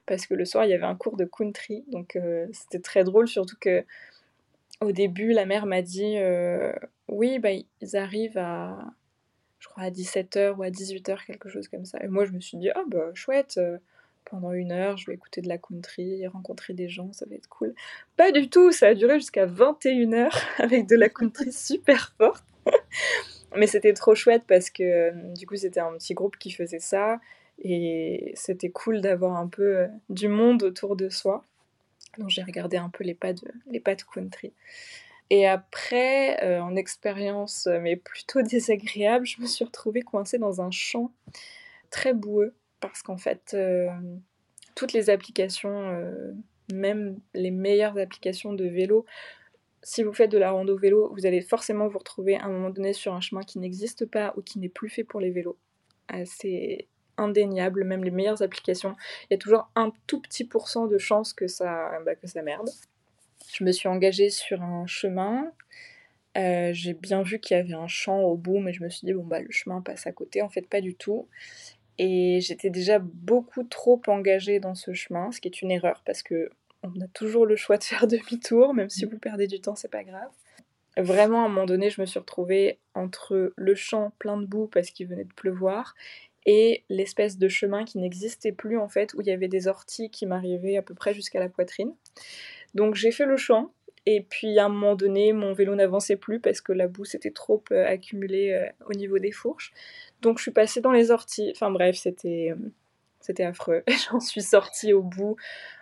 parce 0.07 0.27
que 0.27 0.35
le 0.35 0.45
soir 0.45 0.65
il 0.65 0.71
y 0.71 0.75
avait 0.75 0.85
un 0.85 0.97
cours 0.97 1.17
de 1.17 1.25
country. 1.25 1.85
Donc 1.89 2.17
euh, 2.17 2.47
c'était 2.53 2.81
très 2.81 3.05
drôle 3.05 3.29
surtout 3.29 3.57
que 3.61 3.85
au 4.81 4.93
début 4.93 5.33
la 5.33 5.45
mère 5.45 5.67
m'a 5.67 5.83
dit 5.83 6.17
euh, 6.19 6.73
oui 7.09 7.39
bah 7.39 7.51
ils 7.53 7.97
arrivent 7.97 8.39
à 8.39 8.79
je 9.59 9.69
crois 9.69 9.85
à 9.85 9.91
17h 9.91 10.57
ou 10.57 10.63
à 10.63 10.71
18h 10.71 11.27
quelque 11.27 11.49
chose 11.49 11.69
comme 11.69 11.85
ça. 11.85 11.99
Et 12.03 12.09
moi 12.09 12.25
je 12.25 12.33
me 12.33 12.41
suis 12.41 12.57
dit 12.57 12.71
oh 12.75 12.85
bah 12.89 13.11
chouette 13.15 13.61
pendant 14.25 14.53
une 14.53 14.73
heure, 14.73 14.97
je 14.97 15.07
vais 15.07 15.15
écouter 15.15 15.41
de 15.41 15.49
la 15.49 15.59
country, 15.59 16.27
rencontrer 16.27 16.73
des 16.73 16.89
gens, 16.89 17.13
ça 17.13 17.27
va 17.27 17.35
être 17.35 17.49
cool. 17.49 17.75
Pas 18.17 18.33
du 18.33 18.49
tout, 18.49 18.73
ça 18.73 18.89
a 18.89 18.95
duré 18.95 19.19
jusqu'à 19.19 19.47
21h 19.47 20.31
avec 20.59 20.87
de 20.87 20.97
la 20.97 21.09
country 21.09 21.53
super 21.53 22.15
forte. 22.17 22.45
Mais 23.57 23.67
c'était 23.67 23.95
trop 23.95 24.15
chouette 24.15 24.45
parce 24.47 24.71
que 24.71 24.83
euh, 24.83 25.13
du 25.35 25.47
coup 25.47 25.57
c'était 25.57 25.81
un 25.81 25.93
petit 25.95 26.15
groupe 26.15 26.37
qui 26.37 26.53
faisait 26.53 26.79
ça 26.79 27.21
et 27.59 28.33
c'était 28.37 28.71
cool 28.71 29.01
d'avoir 29.01 29.37
un 29.37 29.49
peu 29.49 29.79
euh, 29.79 29.89
du 30.09 30.29
monde 30.29 30.63
autour 30.63 30.95
de 30.95 31.09
soi. 31.09 31.45
Donc 32.19 32.29
j'ai 32.31 32.43
regardé 32.43 32.77
un 32.77 32.89
peu 32.89 33.03
les 33.03 33.15
pas 33.15 33.33
de, 33.33 33.49
les 33.69 33.81
pas 33.81 33.95
de 33.95 34.03
country. 34.03 34.53
Et 35.33 35.47
après, 35.47 36.43
euh, 36.45 36.61
en 36.61 36.75
expérience 36.75 37.69
mais 37.81 37.97
plutôt 37.97 38.43
désagréable, 38.43 39.27
je 39.27 39.41
me 39.41 39.47
suis 39.47 39.65
retrouvée 39.65 40.03
coincée 40.03 40.39
dans 40.39 40.61
un 40.61 40.71
champ 40.71 41.13
très 41.91 42.15
boueux 42.15 42.55
parce 42.81 43.03
qu'en 43.03 43.17
fait, 43.17 43.57
toutes 44.75 44.93
les 44.93 45.11
applications, 45.11 46.13
même 46.73 47.19
les 47.35 47.51
meilleures 47.51 47.99
applications 47.99 48.53
de 48.53 48.65
vélo, 48.65 49.05
si 49.83 50.03
vous 50.03 50.13
faites 50.13 50.31
de 50.31 50.39
la 50.39 50.51
rando 50.51 50.77
vélo, 50.77 51.13
vous 51.15 51.27
allez 51.27 51.41
forcément 51.41 51.89
vous 51.89 51.99
retrouver 51.99 52.37
à 52.37 52.45
un 52.45 52.51
moment 52.51 52.71
donné 52.71 52.93
sur 52.93 53.15
un 53.15 53.21
chemin 53.21 53.43
qui 53.43 53.59
n'existe 53.59 54.05
pas 54.07 54.35
ou 54.37 54.43
qui 54.43 54.59
n'est 54.59 54.69
plus 54.69 54.91
fait 54.91 55.05
pour 55.05 55.21
les 55.21 55.31
vélos. 55.31 55.59
C'est 56.25 56.89
indéniable, 57.17 57.85
même 57.85 58.03
les 58.03 58.11
meilleures 58.11 58.43
applications, 58.43 58.97
il 59.25 59.35
y 59.35 59.35
a 59.35 59.39
toujours 59.39 59.71
un 59.77 59.93
tout 60.07 60.21
petit 60.21 60.45
pourcent 60.45 60.87
de 60.87 60.99
chance 60.99 61.33
que 61.33 61.47
ça, 61.47 61.91
bah, 62.05 62.15
que 62.15 62.27
ça 62.27 62.43
merde. 62.43 62.69
Je 63.55 63.65
me 63.65 63.73
suis 63.73 63.89
engagée 63.89 64.31
sur 64.31 64.63
un 64.63 64.87
chemin. 64.87 65.53
Euh, 66.39 66.71
j'ai 66.73 66.95
bien 66.95 67.23
vu 67.23 67.41
qu'il 67.41 67.57
y 67.57 67.61
avait 67.61 67.75
un 67.75 67.89
champ 67.89 68.21
au 68.21 68.37
bout, 68.37 68.59
mais 68.59 68.73
je 68.73 68.83
me 68.83 68.89
suis 68.89 69.05
dit, 69.05 69.13
bon, 69.13 69.25
bah, 69.25 69.41
le 69.41 69.51
chemin 69.51 69.81
passe 69.83 70.07
à 70.07 70.13
côté. 70.13 70.43
En 70.43 70.49
fait, 70.49 70.63
pas 70.63 70.81
du 70.81 70.95
tout. 70.95 71.29
Et 72.03 72.41
j'étais 72.41 72.71
déjà 72.71 72.99
beaucoup 72.99 73.63
trop 73.63 74.01
engagée 74.07 74.59
dans 74.59 74.75
ce 74.75 74.95
chemin, 74.95 75.31
ce 75.33 75.41
qui 75.43 75.49
est 75.49 75.61
une 75.61 75.71
erreur 75.71 76.03
parce 76.07 76.23
que 76.23 76.49
on 76.83 76.99
a 77.03 77.09
toujours 77.09 77.45
le 77.45 77.57
choix 77.57 77.77
de 77.77 77.85
faire 77.85 78.07
demi-tour, 78.09 78.73
même 78.73 78.89
si 78.89 79.05
vous 79.05 79.19
perdez 79.19 79.47
du 79.47 79.61
temps, 79.61 79.77
c'est 79.77 79.91
pas 79.91 80.03
grave. 80.03 80.31
Vraiment, 80.97 81.43
à 81.43 81.45
un 81.45 81.49
moment 81.49 81.67
donné, 81.67 81.91
je 81.91 82.01
me 82.01 82.07
suis 82.07 82.19
retrouvée 82.19 82.79
entre 82.95 83.53
le 83.55 83.75
champ 83.75 84.15
plein 84.19 84.39
de 84.39 84.47
boue 84.47 84.67
parce 84.67 84.91
qu'il 84.91 85.09
venait 85.09 85.25
de 85.25 85.33
pleuvoir 85.35 85.95
et 86.47 86.85
l'espèce 86.89 87.37
de 87.37 87.49
chemin 87.49 87.85
qui 87.85 87.99
n'existait 87.99 88.53
plus 88.53 88.79
en 88.79 88.89
fait, 88.89 89.13
où 89.13 89.21
il 89.21 89.27
y 89.27 89.31
avait 89.31 89.49
des 89.49 89.69
orties 89.69 90.09
qui 90.09 90.25
m'arrivaient 90.25 90.79
à 90.79 90.83
peu 90.83 90.95
près 90.95 91.13
jusqu'à 91.13 91.39
la 91.39 91.51
poitrine. 91.51 91.93
Donc 92.75 92.95
j'ai 92.95 93.11
fait 93.11 93.27
le 93.27 93.37
champ, 93.37 93.75
et 94.07 94.23
puis 94.23 94.59
à 94.59 94.65
un 94.65 94.69
moment 94.69 94.95
donné, 94.97 95.33
mon 95.33 95.53
vélo 95.53 95.75
n'avançait 95.75 96.17
plus 96.17 96.41
parce 96.41 96.61
que 96.61 96.73
la 96.73 96.89
boue 96.89 97.05
s'était 97.05 97.31
trop 97.31 97.63
euh, 97.71 97.87
accumulée 97.87 98.53
euh, 98.53 98.67
au 98.87 98.95
niveau 98.95 99.19
des 99.19 99.33
fourches. 99.33 99.73
Donc 100.23 100.39
je 100.39 100.43
suis 100.43 100.51
passée 100.51 100.81
dans 100.81 100.93
les 100.93 101.11
orties. 101.11 101.51
Enfin 101.55 101.71
bref, 101.71 101.97
c'était 101.97 102.51
euh, 102.53 102.71
c'était 103.21 103.45
affreux. 103.45 103.83
J'en 104.11 104.21
suis 104.21 104.43
sortie 104.43 104.93
au 104.93 105.03
bout 105.03 105.37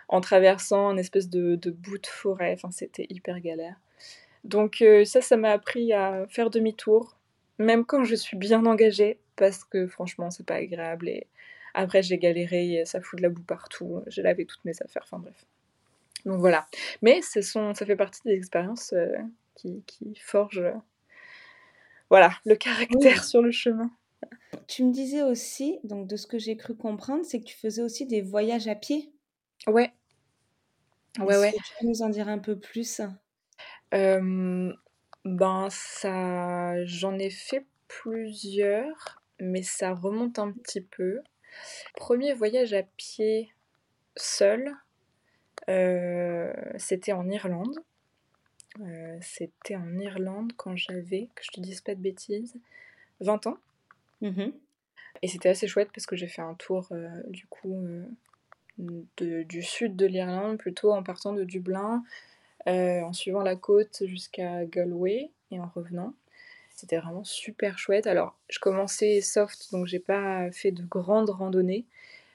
en 0.07 0.21
traversant 0.21 0.91
une 0.91 0.99
espèce 0.99 1.29
de, 1.29 1.55
de 1.55 1.71
bout 1.71 1.97
de 1.97 2.07
forêt. 2.07 2.53
Enfin, 2.53 2.71
c'était 2.71 3.05
hyper 3.09 3.39
galère. 3.39 3.75
Donc 4.43 4.81
euh, 4.81 5.05
ça, 5.05 5.21
ça 5.21 5.37
m'a 5.37 5.51
appris 5.51 5.93
à 5.93 6.25
faire 6.29 6.49
demi-tour, 6.49 7.17
même 7.57 7.85
quand 7.85 8.03
je 8.03 8.15
suis 8.15 8.37
bien 8.37 8.65
engagée, 8.65 9.19
parce 9.35 9.63
que 9.65 9.87
franchement, 9.87 10.31
c'est 10.31 10.45
pas 10.45 10.55
agréable. 10.55 11.09
Et 11.09 11.27
après, 11.73 12.01
j'ai 12.01 12.17
galéré, 12.17 12.83
ça 12.85 13.01
fout 13.01 13.19
de 13.19 13.23
la 13.23 13.29
boue 13.29 13.43
partout. 13.43 14.01
J'ai 14.07 14.21
lavé 14.21 14.45
toutes 14.45 14.63
mes 14.65 14.81
affaires. 14.81 15.03
Enfin 15.05 15.19
bref. 15.19 15.45
Donc 16.25 16.39
voilà. 16.39 16.67
Mais 17.01 17.21
ça 17.21 17.73
fait 17.73 17.95
partie 17.95 18.21
des 18.25 18.33
expériences 18.33 18.93
euh, 18.93 19.15
qui, 19.55 19.83
qui, 19.85 20.15
forgent 20.15 20.73
voilà, 22.09 22.31
le 22.45 22.55
caractère 22.55 23.23
sur 23.23 23.41
le 23.41 23.51
chemin. 23.51 23.91
Tu 24.69 24.83
me 24.83 24.91
disais 24.91 25.23
aussi, 25.23 25.79
donc 25.83 26.05
de 26.05 26.15
ce 26.15 26.27
que 26.27 26.37
j'ai 26.37 26.55
cru 26.55 26.75
comprendre, 26.75 27.25
c'est 27.25 27.39
que 27.39 27.45
tu 27.45 27.57
faisais 27.57 27.81
aussi 27.81 28.05
des 28.05 28.21
voyages 28.21 28.67
à 28.67 28.75
pied. 28.75 29.11
Ouais. 29.65 29.91
Ouais, 31.17 31.37
ouais. 31.37 31.51
tu 31.53 31.73
peux 31.79 31.87
nous 31.87 32.03
en 32.03 32.09
dire 32.09 32.29
un 32.29 32.37
peu 32.37 32.55
plus? 32.55 33.01
Ben, 35.25 35.67
ça. 35.71 36.85
J'en 36.85 37.17
ai 37.17 37.31
fait 37.31 37.65
plusieurs, 37.87 39.23
mais 39.39 39.63
ça 39.63 39.95
remonte 39.95 40.37
un 40.37 40.51
petit 40.51 40.81
peu. 40.81 41.21
Premier 41.95 42.33
voyage 42.33 42.73
à 42.73 42.83
pied 42.83 43.51
seul, 44.15 44.71
euh, 45.67 46.53
c'était 46.77 47.13
en 47.13 47.27
Irlande. 47.27 47.79
Euh, 48.81 49.17
c'était 49.19 49.75
en 49.75 49.97
Irlande 49.97 50.53
quand 50.57 50.75
j'avais, 50.75 51.27
que 51.33 51.43
je 51.43 51.51
te 51.53 51.59
dise 51.59 51.81
pas 51.81 51.95
de 51.95 52.01
bêtises, 52.01 52.55
20 53.19 53.47
ans. 53.47 53.57
Mmh 54.21 54.51
Et 55.21 55.27
c'était 55.27 55.49
assez 55.49 55.67
chouette 55.67 55.89
parce 55.93 56.05
que 56.05 56.15
j'ai 56.15 56.27
fait 56.27 56.41
un 56.41 56.55
tour 56.55 56.87
euh, 56.91 57.09
du 57.27 57.45
coup 57.47 57.85
de, 58.77 59.43
du 59.43 59.61
sud 59.61 59.95
de 59.95 60.05
l'Irlande, 60.05 60.57
plutôt 60.57 60.91
en 60.91 61.03
partant 61.03 61.33
de 61.33 61.43
Dublin, 61.43 62.03
en 62.65 63.13
suivant 63.13 63.41
la 63.41 63.55
côte 63.55 64.03
jusqu'à 64.05 64.65
Galway 64.65 65.31
et 65.51 65.59
en 65.59 65.67
revenant. 65.67 66.13
C'était 66.75 66.97
vraiment 66.97 67.25
super 67.25 67.77
chouette. 67.77 68.07
Alors, 68.07 68.37
je 68.47 68.59
commençais 68.59 69.19
soft, 69.19 69.71
donc 69.71 69.87
j'ai 69.87 69.99
pas 69.99 70.49
fait 70.51 70.71
de 70.71 70.83
grandes 70.83 71.29
randonnées. 71.29 71.85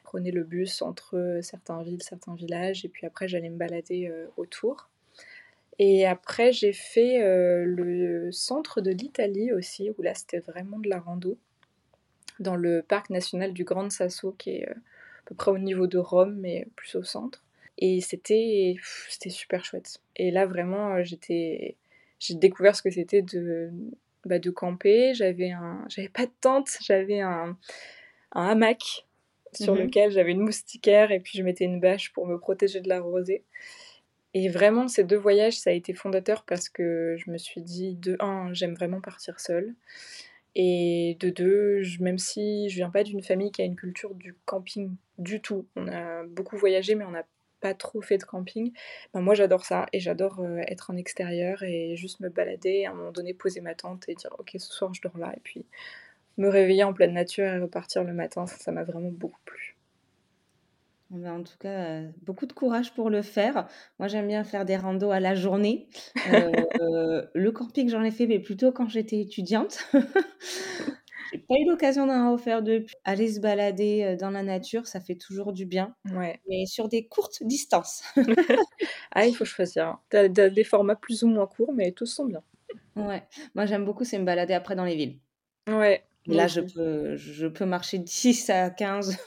Je 0.00 0.02
prenais 0.02 0.32
le 0.32 0.44
bus 0.44 0.82
entre 0.82 1.38
certaines 1.40 1.82
villes, 1.82 2.02
certains 2.02 2.34
villages, 2.34 2.84
et 2.84 2.88
puis 2.88 3.06
après 3.06 3.26
j'allais 3.26 3.48
me 3.48 3.56
balader 3.56 4.12
autour. 4.36 4.90
Et 5.78 6.06
après, 6.06 6.52
j'ai 6.52 6.72
fait 6.72 7.18
le 7.64 8.30
centre 8.32 8.80
de 8.80 8.90
l'Italie 8.90 9.52
aussi, 9.52 9.90
où 9.96 10.02
là 10.02 10.14
c'était 10.14 10.40
vraiment 10.40 10.78
de 10.78 10.88
la 10.88 11.00
rando 11.00 11.38
dans 12.40 12.56
le 12.56 12.82
parc 12.82 13.10
national 13.10 13.52
du 13.52 13.64
Grand 13.64 13.90
Sasso, 13.90 14.32
qui 14.32 14.50
est 14.50 14.68
euh, 14.68 14.72
à 14.72 15.22
peu 15.26 15.34
près 15.34 15.50
au 15.50 15.58
niveau 15.58 15.86
de 15.86 15.98
Rome, 15.98 16.36
mais 16.40 16.66
plus 16.76 16.94
au 16.96 17.02
centre. 17.02 17.42
Et 17.78 18.00
c'était 18.00 18.76
c'était 19.08 19.30
super 19.30 19.64
chouette. 19.64 19.98
Et 20.16 20.30
là, 20.30 20.46
vraiment, 20.46 20.94
euh, 20.94 21.02
j'étais 21.04 21.76
j'ai 22.20 22.34
découvert 22.34 22.76
ce 22.76 22.82
que 22.82 22.90
c'était 22.90 23.22
de, 23.22 23.70
bah, 24.24 24.38
de 24.38 24.50
camper. 24.50 25.14
J'avais 25.14 25.50
un 25.50 25.84
j'avais 25.88 26.08
pas 26.08 26.26
de 26.26 26.32
tente, 26.40 26.70
j'avais 26.82 27.20
un, 27.20 27.56
un 28.32 28.48
hamac 28.48 29.06
sur 29.52 29.74
mmh 29.74 29.78
lequel 29.78 30.10
j'avais 30.10 30.32
une 30.32 30.40
moustiquaire 30.40 31.12
et 31.12 31.20
puis 31.20 31.38
je 31.38 31.42
mettais 31.42 31.64
une 31.64 31.80
bâche 31.80 32.12
pour 32.12 32.26
me 32.26 32.38
protéger 32.38 32.80
de 32.80 32.88
la 32.88 33.00
rosée. 33.00 33.44
Et 34.34 34.48
vraiment, 34.48 34.88
ces 34.88 35.04
deux 35.04 35.16
voyages, 35.16 35.56
ça 35.56 35.70
a 35.70 35.72
été 35.72 35.94
fondateur 35.94 36.42
parce 36.44 36.68
que 36.68 37.16
je 37.16 37.30
me 37.30 37.38
suis 37.38 37.62
dit, 37.62 37.94
de 37.94 38.16
un, 38.18 38.52
j'aime 38.52 38.74
vraiment 38.74 39.00
partir 39.00 39.38
seule. 39.38 39.74
Et 40.56 41.16
de 41.20 41.30
deux, 41.30 41.82
même 42.00 42.18
si 42.18 42.68
je 42.68 42.76
viens 42.76 42.90
pas 42.90 43.02
d'une 43.02 43.22
famille 43.22 43.50
qui 43.50 43.62
a 43.62 43.64
une 43.64 43.76
culture 43.76 44.14
du 44.14 44.36
camping 44.44 44.94
du 45.18 45.40
tout, 45.40 45.66
on 45.76 45.88
a 45.88 46.24
beaucoup 46.24 46.56
voyagé 46.56 46.94
mais 46.94 47.04
on 47.04 47.10
n'a 47.10 47.24
pas 47.60 47.74
trop 47.74 48.02
fait 48.02 48.18
de 48.18 48.24
camping, 48.24 48.72
ben 49.14 49.22
moi 49.22 49.34
j'adore 49.34 49.64
ça 49.64 49.86
et 49.92 49.98
j'adore 49.98 50.40
euh, 50.40 50.58
être 50.68 50.90
en 50.90 50.96
extérieur 50.96 51.62
et 51.62 51.96
juste 51.96 52.20
me 52.20 52.28
balader, 52.28 52.84
à 52.84 52.90
un 52.90 52.94
moment 52.94 53.10
donné 53.10 53.32
poser 53.32 53.60
ma 53.62 53.74
tente 53.74 54.08
et 54.08 54.14
dire 54.14 54.34
ok 54.38 54.50
ce 54.58 54.72
soir 54.72 54.92
je 54.92 55.00
dors 55.00 55.16
là 55.16 55.32
et 55.34 55.40
puis 55.42 55.64
me 56.36 56.48
réveiller 56.48 56.84
en 56.84 56.92
pleine 56.92 57.14
nature 57.14 57.46
et 57.46 57.58
repartir 57.58 58.04
le 58.04 58.12
matin, 58.12 58.46
ça 58.46 58.72
m'a 58.72 58.84
vraiment 58.84 59.10
beaucoup 59.10 59.40
plu. 59.44 59.73
Mais 61.14 61.30
en 61.30 61.42
tout 61.42 61.56
cas, 61.58 62.02
beaucoup 62.22 62.46
de 62.46 62.52
courage 62.52 62.92
pour 62.94 63.08
le 63.10 63.22
faire. 63.22 63.68
Moi, 63.98 64.08
j'aime 64.08 64.26
bien 64.26 64.44
faire 64.44 64.64
des 64.64 64.76
randos 64.76 65.10
à 65.10 65.20
la 65.20 65.34
journée. 65.34 65.88
Heu, 66.26 66.40
le 67.34 67.50
camping, 67.52 67.88
j'en 67.88 68.02
ai 68.02 68.10
fait, 68.10 68.26
mais 68.26 68.40
plutôt 68.40 68.72
quand 68.72 68.88
j'étais 68.88 69.20
étudiante. 69.20 69.84
J'ai 71.32 71.38
pas 71.38 71.54
eu 71.58 71.64
l'occasion 71.68 72.06
d'en 72.06 72.32
refaire 72.32 72.62
depuis. 72.62 72.94
Aller 73.04 73.32
se 73.32 73.40
balader, 73.40 74.16
dans 74.18 74.30
la 74.30 74.42
nature, 74.42 74.86
ça 74.86 75.00
fait 75.00 75.16
toujours 75.16 75.52
du 75.52 75.66
bien, 75.66 75.94
Ouais. 76.12 76.40
mais 76.48 76.66
sur 76.66 76.88
des 76.88 77.06
courtes 77.08 77.42
distances. 77.42 78.02
Ah, 79.12 79.26
il 79.26 79.34
faut 79.34 79.44
choisir, 79.44 79.86
hein. 79.88 80.00
Tu 80.10 80.16
as 80.16 80.28
tu 80.28 80.40
as 80.40 80.50
des 80.50 80.64
formats 80.64 80.96
plus 80.96 81.22
ou 81.22 81.28
moins 81.28 81.46
courts, 81.46 81.72
mais 81.72 81.92
tous 81.92 82.06
sont 82.06 82.26
bien. 82.26 82.42
Ouais. 82.96 83.26
Moi, 83.54 83.66
j'aime 83.66 83.84
beaucoup, 83.84 84.04
c'est 84.04 84.18
me 84.18 84.24
balader 84.24 84.54
après 84.54 84.74
dans 84.76 84.84
les 84.84 84.96
villes. 84.96 85.20
Ouais, 85.68 86.04
Là, 86.26 86.46
je 86.48 86.60
peux 86.62 87.16
je 87.16 87.46
peux 87.46 87.66
marcher 87.66 87.98
10 88.00 88.48
à 88.50 88.70
15, 88.70 89.18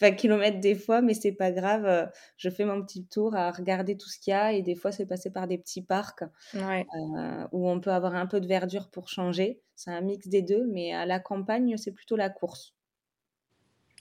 20 0.00 0.12
kilomètres 0.12 0.58
des 0.60 0.74
fois, 0.74 1.02
mais 1.02 1.12
c'est 1.14 1.32
pas 1.32 1.52
grave, 1.52 1.84
heu, 1.86 2.06
je 2.38 2.48
fais 2.50 2.64
mon 2.64 2.82
petit 2.84 3.06
tour 3.06 3.34
à 3.36 3.50
regarder 3.52 3.96
tout 3.98 4.08
ce 4.08 4.18
qu'il 4.18 4.30
y 4.30 4.34
a 4.34 4.52
et 4.54 4.62
des 4.62 4.74
fois, 4.74 4.90
c'est 4.92 5.04
passer 5.06 5.30
par 5.30 5.46
des 5.48 5.58
petits 5.58 5.82
parcs, 5.82 6.22
Ouais. 6.54 6.90
heu, 6.96 7.48
où 7.52 7.68
on 7.70 7.80
peut 7.80 7.92
avoir 7.92 8.14
un 8.16 8.26
peu 8.26 8.40
de 8.40 8.48
verdure 8.48 8.90
pour 8.90 9.08
changer. 9.10 9.62
C'est 9.76 9.90
un 9.92 10.02
mix 10.02 10.28
des 10.28 10.42
2, 10.42 10.66
mais 10.68 10.92
à 10.94 11.06
la 11.06 11.20
campagne, 11.20 11.76
c'est 11.78 11.92
plutôt 11.92 12.16
la 12.16 12.30
course. 12.30 12.74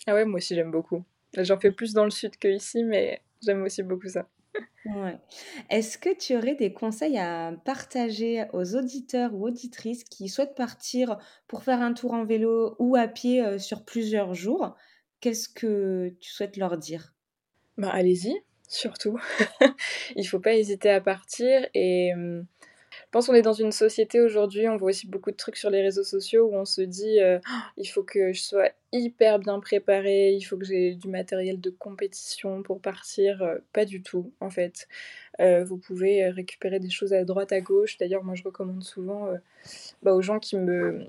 Ah 0.07 0.13
ouais, 0.13 0.23
moi 0.25 0.37
aussi, 0.37 0.55
j'aime 0.55 0.71
beaucoup. 0.71 1.03
J'en 1.37 1.59
fais 1.59 1.71
plus 1.71 1.93
dans 1.93 2.05
le 2.05 2.09
sud 2.11 2.37
qu'ici, 2.37 2.83
mais 2.83 3.21
j'aime 3.41 3.63
aussi 3.63 3.83
beaucoup 3.83 4.07
ça. 4.07 4.27
Est-ce 5.69 5.97
que 5.97 6.15
tu 6.15 6.35
aurais 6.35 6.55
des 6.55 6.73
conseils 6.73 7.17
à 7.17 7.53
partager 7.65 8.45
aux 8.53 8.75
auditeurs 8.75 9.33
ou 9.33 9.45
auditrices 9.47 10.03
qui 10.03 10.29
souhaitent 10.29 10.55
partir 10.55 11.17
pour 11.47 11.63
faire 11.63 11.81
un 11.81 11.93
tour 11.93 12.13
en 12.13 12.25
vélo 12.25 12.75
ou 12.79 12.95
à 12.95 13.07
pied, 13.07 13.41
heu, 13.43 13.59
sur 13.59 13.85
plusieurs 13.85 14.33
jours? 14.33 14.75
Qu'est-ce 15.21 15.49
que 15.49 16.15
tu 16.19 16.31
souhaites 16.31 16.57
leur 16.57 16.77
dire? 16.77 17.13
Bah, 17.77 17.89
allez-y, 17.91 18.35
surtout. 18.67 19.19
Il 20.15 20.25
faut 20.27 20.39
pas 20.39 20.55
hésiter 20.55 20.89
à 20.89 21.01
partir 21.01 21.67
et 21.73 22.11
pense 23.13 23.27
qu'on 23.27 23.35
est 23.35 23.43
dans 23.43 23.53
une 23.53 23.71
société 23.71 24.19
aujourd'hui, 24.19 24.67
on 24.67 24.75
voit 24.75 24.89
aussi 24.89 25.07
beaucoup 25.07 25.29
de 25.29 25.35
trucs 25.37 25.57
sur 25.57 25.69
les 25.69 25.83
réseaux 25.83 26.03
sociaux 26.03 26.47
où 26.47 26.55
on 26.55 26.65
se 26.65 26.81
dit, 26.81 27.19
heu: 27.21 27.39
«Il 27.77 27.85
faut 27.85 28.03
que 28.03 28.33
je 28.33 28.41
sois 28.41 28.69
hyper 28.91 29.37
bien 29.39 29.59
préparée, 29.59 30.31
il 30.33 30.41
faut 30.41 30.57
que 30.57 30.65
j'ai 30.65 30.95
du 30.95 31.07
matériel 31.07 31.61
de 31.61 31.69
compétition 31.69 32.63
pour 32.63 32.81
partir», 32.81 33.43
heu, 33.43 33.63
pas 33.71 33.85
du 33.85 34.01
tout, 34.01 34.31
en 34.39 34.49
fait. 34.49 34.87
Heu, 35.39 35.63
vous 35.63 35.77
pouvez, 35.77 36.29
récupérer 36.29 36.79
des 36.79 36.89
choses 36.89 37.13
à 37.13 37.23
droite, 37.23 37.51
à 37.51 37.61
gauche. 37.61 37.97
D'ailleurs, 37.99 38.23
moi, 38.23 38.35
je 38.35 38.43
recommande 38.43 38.83
souvent, 38.83 39.29
bah, 40.01 40.13
aux 40.13 40.21
gens 40.21 40.39
qui 40.39 40.57
me 40.57 41.05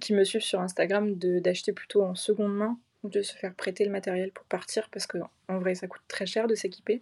qui 0.00 0.12
suivent 0.24 0.42
sur 0.42 0.60
Instagram 0.60 1.14
d'acheter 1.14 1.72
plutôt 1.72 2.02
en 2.02 2.16
seconde 2.16 2.54
main 2.56 2.76
de 3.04 3.22
se 3.22 3.32
faire 3.34 3.54
prêter 3.54 3.84
le 3.84 3.92
matériel 3.92 4.32
pour 4.32 4.44
partir 4.46 4.88
parce 4.90 5.06
qu'en 5.06 5.28
vrai, 5.60 5.76
ça 5.76 5.86
coûte 5.86 6.02
très 6.08 6.26
cher 6.26 6.48
de 6.48 6.54
s'équiper. 6.56 7.00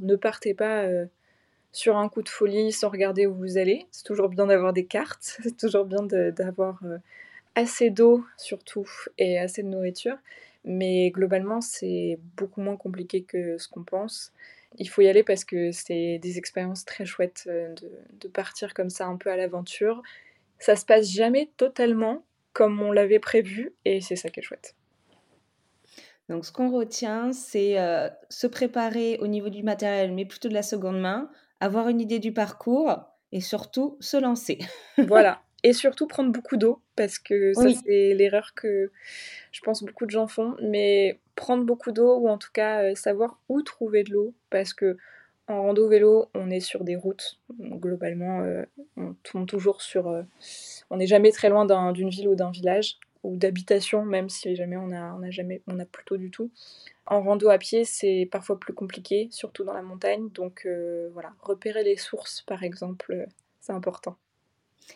Ne 0.00 0.14
partez 0.16 0.54
pas, 0.54 0.84
sur 1.72 1.96
un 1.96 2.08
coup 2.08 2.22
de 2.22 2.28
folie 2.28 2.72
sans 2.72 2.88
regarder 2.88 3.26
où 3.26 3.34
vous 3.34 3.58
allez. 3.58 3.86
C'est 3.90 4.04
toujours 4.04 4.28
bien 4.28 4.46
d'avoir 4.46 4.72
des 4.72 4.86
cartes, 4.86 5.38
c'est 5.42 5.56
toujours 5.56 5.84
bien 5.84 6.02
d'avoir, 6.02 6.80
heu, 6.84 6.98
assez 7.54 7.90
d'eau 7.90 8.24
surtout 8.36 8.88
et 9.18 9.38
assez 9.38 9.62
de 9.62 9.68
nourriture, 9.68 10.16
mais 10.64 11.10
globalement, 11.10 11.60
c'est 11.60 12.18
beaucoup 12.36 12.60
moins 12.60 12.76
compliqué 12.76 13.22
que 13.22 13.58
ce 13.58 13.68
qu'on 13.68 13.84
pense. 13.84 14.32
Il 14.78 14.88
faut 14.88 15.02
y 15.02 15.08
aller 15.08 15.24
parce 15.24 15.44
que 15.44 15.72
c'est 15.72 16.18
des 16.18 16.38
expériences 16.38 16.84
très 16.84 17.04
chouettes, 17.04 17.44
heu, 17.48 17.74
de 18.20 18.28
partir 18.28 18.74
comme 18.74 18.90
ça 18.90 19.06
un 19.06 19.16
peu 19.16 19.30
à 19.30 19.36
l'aventure. 19.36 20.02
Ça 20.58 20.76
se 20.76 20.84
passe 20.84 21.10
jamais 21.10 21.50
totalement 21.56 22.24
comme 22.52 22.80
on 22.82 22.92
l'avait 22.92 23.18
prévu 23.18 23.72
et 23.84 24.00
c'est 24.00 24.16
ça 24.16 24.28
qui 24.30 24.40
est 24.40 24.42
chouette. 24.42 24.74
Donc 26.30 26.46
ce 26.46 26.52
qu'on 26.52 26.70
retient, 26.70 27.32
c'est, 27.32 27.80
heu, 27.80 28.08
se 28.28 28.46
préparer 28.46 29.18
au 29.20 29.26
niveau 29.26 29.48
du 29.48 29.64
matériel, 29.64 30.12
mais 30.12 30.24
plutôt 30.24 30.48
de 30.48 30.54
la 30.54 30.62
seconde 30.62 31.00
main, 31.00 31.28
avoir 31.60 31.88
une 31.88 32.00
idée 32.00 32.18
du 32.18 32.32
parcours 32.32 32.98
et 33.32 33.40
surtout 33.40 33.96
se 34.00 34.16
lancer. 34.16 34.58
Voilà 35.08 35.42
et 35.62 35.72
surtout 35.72 36.06
prendre 36.06 36.32
beaucoup 36.32 36.56
d'eau 36.56 36.80
parce 36.96 37.18
que 37.18 37.52
ça, 37.52 37.64
Oui. 37.64 37.78
c'est 37.84 38.14
l'erreur 38.14 38.54
que 38.54 38.90
je 39.52 39.60
pense 39.60 39.82
beaucoup 39.82 40.06
de 40.06 40.10
gens 40.10 40.26
font, 40.26 40.56
mais 40.62 41.20
prendre 41.34 41.64
beaucoup 41.64 41.92
d'eau 41.92 42.18
ou 42.18 42.28
en 42.28 42.38
tout 42.38 42.50
cas, 42.52 42.84
heu, 42.90 42.94
savoir 42.94 43.38
où 43.48 43.60
trouver 43.62 44.02
de 44.02 44.12
l'eau 44.12 44.34
parce 44.48 44.72
qu'en 44.72 44.94
rando 45.48 45.88
vélo, 45.88 46.26
on 46.34 46.50
est 46.50 46.60
sur 46.60 46.84
des 46.84 46.96
routes, 46.96 47.40
globalement, 47.58 48.42
heu, 48.42 48.66
on 48.96 49.14
tourne 49.22 49.46
toujours 49.46 49.82
sur, 49.82 50.08
heu 50.08 50.24
on 50.90 50.96
n'est 50.96 51.06
jamais 51.06 51.30
très 51.32 51.48
loin 51.50 51.64
d'un 51.66 51.92
d'une 51.92 52.08
ville 52.10 52.28
ou 52.28 52.34
d'un 52.34 52.50
village 52.50 52.98
ou 53.22 53.36
d'habitation, 53.36 54.04
même 54.04 54.28
si 54.30 54.56
jamais 54.56 54.76
on 54.76 54.92
a 54.92 55.14
on 55.14 55.22
a 55.22 55.30
jamais 55.30 55.62
on 55.66 55.78
a 55.80 55.84
plus 55.86 56.04
tôt 56.04 56.16
du 56.16 56.30
tout. 56.30 56.50
En 57.06 57.22
rando 57.22 57.48
à 57.50 57.58
pied, 57.58 57.84
c'est 57.84 58.28
parfois 58.32 58.60
plus 58.60 58.74
compliqué, 58.74 59.28
surtout 59.32 59.64
dans 59.64 59.74
la 59.74 59.82
montagne, 59.82 60.30
donc 60.30 60.66
heu, 60.66 61.10
voilà, 61.14 61.34
repérer 61.40 61.84
les 61.84 61.96
sources, 61.98 62.42
par 62.42 62.62
exemple, 62.64 63.12
heu, 63.14 63.26
c'est 63.60 63.72
important. 63.74 64.16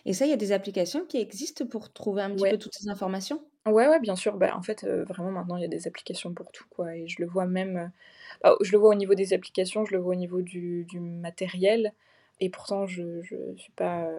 Et 0.06 0.14
ça, 0.14 0.24
il 0.24 0.30
y 0.30 0.32
a 0.32 0.36
des 0.36 0.52
applications 0.52 1.04
qui 1.04 1.18
existent 1.18 1.66
pour 1.66 1.92
trouver 1.92 2.22
un 2.22 2.34
petit 2.34 2.46
Ouais. 2.46 2.48
peu 2.48 2.56
toutes 2.58 2.72
ces 2.74 2.88
informations? 2.88 3.44
Ouais, 3.66 3.88
ouais, 3.88 3.98
bien 3.98 4.14
sûr. 4.14 4.36
Bah, 4.36 4.54
en 4.56 4.62
fait, 4.62 4.84
heu, 4.84 5.04
vraiment 5.04 5.30
maintenant, 5.30 5.56
il 5.56 5.62
y 5.62 5.64
a 5.64 5.68
des 5.68 5.86
applications 5.88 6.34
pour 6.34 6.52
tout, 6.52 6.64
quoi 6.68 6.94
et 6.96 7.08
je 7.08 7.16
le 7.22 7.26
vois 7.26 7.46
même, 7.46 7.90
bah, 8.42 8.56
je 8.62 8.72
le 8.72 8.78
vois 8.78 8.90
au 8.90 8.94
niveau 8.94 9.14
des 9.14 9.34
applications, 9.34 9.84
je 9.86 9.94
le 9.94 10.00
vois 10.02 10.12
au 10.14 10.16
niveau 10.18 10.42
du 10.42 10.84
du 10.86 11.00
matériel 11.00 11.92
et 12.40 12.50
pourtant 12.50 12.86
je 12.86 13.22
je 13.22 13.36
suis 13.56 13.72
pas, 13.72 14.10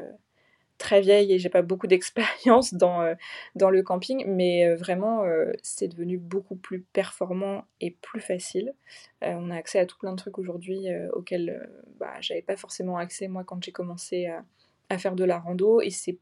très 0.78 1.02
vieille 1.02 1.34
et 1.34 1.40
j'ai 1.40 1.50
pas 1.50 1.62
beaucoup 1.62 1.88
d'expérience 1.88 2.74
dans, 2.74 3.04
heu, 3.04 3.16
dans 3.56 3.70
le 3.70 3.84
camping 3.84 4.26
mais 4.28 4.68
heu, 4.68 4.76
vraiment, 4.76 5.26
heu, 5.26 5.54
c'est 5.64 5.88
devenu 5.88 6.18
beaucoup 6.18 6.56
plus 6.56 6.82
performant 6.94 7.66
et 7.82 7.92
plus 8.02 8.22
facile. 8.22 8.74
On 9.22 9.50
a 9.52 9.56
accès 9.58 9.80
à 9.80 9.86
tout 9.86 9.98
plein 9.98 10.12
de 10.12 10.18
trucs 10.18 10.38
aujourd'hui, 10.38 10.86
auxquels, 11.14 11.70
bah, 12.00 12.14
j'avais 12.22 12.42
pas 12.44 12.56
forcément 12.58 12.98
accès 12.98 13.28
moi 13.28 13.44
quand 13.44 13.64
j'ai 13.64 13.72
commencé 13.72 14.28
à 14.28 14.44
à 14.90 15.00
faire 15.00 15.16
de 15.16 15.24
la 15.24 15.40
rando 15.40 15.82
et 15.82 15.90
c'est 15.90 16.20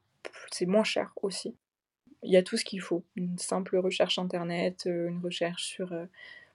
c'est 0.52 0.66
moins 0.66 0.86
cher 0.86 1.12
aussi. 1.22 1.56
Il 2.24 2.32
y 2.32 2.38
a 2.38 2.44
tout 2.44 2.58
ce 2.58 2.66
qu'il 2.66 2.82
faut. 2.82 3.04
Une 3.16 3.38
simple 3.38 3.78
recherche 3.78 4.20
internet, 4.20 4.84
une 4.86 5.20
recherche 5.24 5.64
sur, 5.66 5.94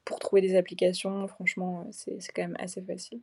pour 0.05 0.19
trouver 0.21 0.43
des 0.43 0.57
applications, 0.57 1.29
franchement, 1.29 1.89
c'est 1.93 2.21
c'est 2.21 2.33
quand 2.33 2.43
même 2.43 2.57
assez 2.61 2.83
facile. 2.83 3.21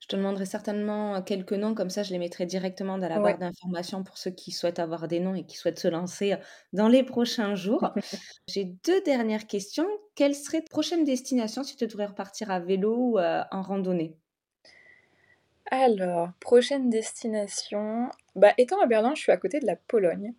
Je 0.00 0.06
te 0.06 0.14
demanderai 0.16 0.46
certainement, 0.46 1.20
quelques 1.22 1.52
noms, 1.54 1.74
comme 1.74 1.90
ça 1.90 2.04
je 2.04 2.12
les 2.12 2.18
mettrai 2.18 2.46
directement 2.46 2.98
dans 2.98 3.08
la 3.08 3.18
barre 3.18 3.36
Ouais. 3.36 3.38
d'informations 3.38 4.04
pour 4.04 4.16
ceux 4.16 4.30
qui 4.30 4.52
souhaitent 4.52 4.78
avoir 4.78 5.08
des 5.08 5.18
noms 5.18 5.34
et 5.34 5.44
qui 5.44 5.56
souhaitent 5.56 5.78
se 5.80 5.88
lancer, 5.88 6.36
dans 6.72 6.86
les 6.88 7.02
prochains 7.02 7.56
jours. 7.56 7.96
J'ai 8.46 8.64
2 8.64 9.00
dernières 9.02 9.46
questions. 9.48 9.88
Quelle 10.14 10.34
serait 10.36 10.60
ta 10.62 10.66
prochaine 10.70 11.02
destination 11.04 11.64
si 11.64 11.76
tu 11.76 11.86
devrais 11.88 12.06
repartir 12.06 12.50
à 12.50 12.60
vélo 12.60 12.94
ou, 12.96 13.18
en 13.18 13.62
randonnée? 13.62 14.18
Alors, 15.70 16.30
prochaine 16.40 16.90
destination, 16.90 18.10
bah, 18.36 18.52
étant 18.58 18.80
à 18.80 18.86
Berlin, 18.86 19.14
je 19.14 19.22
suis 19.22 19.32
à 19.32 19.36
côté 19.36 19.60
de 19.60 19.66
la 19.66 19.76
Pologne 19.76 20.34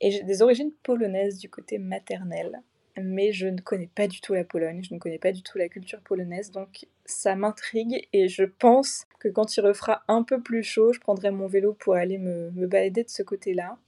et 0.00 0.10
j'ai 0.12 0.24
des 0.24 0.42
origines 0.42 0.72
polonaises 0.84 1.38
du 1.38 1.50
côté 1.50 1.78
maternel, 1.78 2.62
mais 3.00 3.32
je 3.32 3.46
ne 3.46 3.60
connais 3.60 3.88
pas 3.94 4.06
du 4.08 4.20
tout 4.20 4.34
la 4.34 4.44
Pologne, 4.44 4.82
je 4.82 4.94
ne 4.94 4.98
connais 4.98 5.18
pas 5.18 5.32
du 5.32 5.42
tout 5.42 5.58
la 5.58 5.68
culture 5.68 6.00
polonaise, 6.00 6.50
donc 6.50 6.86
ça 7.06 7.34
m'intrigue 7.36 8.06
et 8.12 8.28
je 8.28 8.44
pense 8.44 9.06
que 9.18 9.28
quand 9.28 9.56
il 9.56 9.60
refera 9.62 10.02
un 10.08 10.22
peu 10.22 10.40
plus 10.40 10.62
chaud, 10.62 10.92
je 10.92 11.00
prendrai 11.00 11.30
mon 11.30 11.46
vélo 11.46 11.74
pour 11.74 11.94
aller 11.94 12.18
me 12.18 12.50
me 12.52 12.66
balader 12.66 13.04
de 13.04 13.08
ce 13.10 13.22
côté-là. 13.22 13.78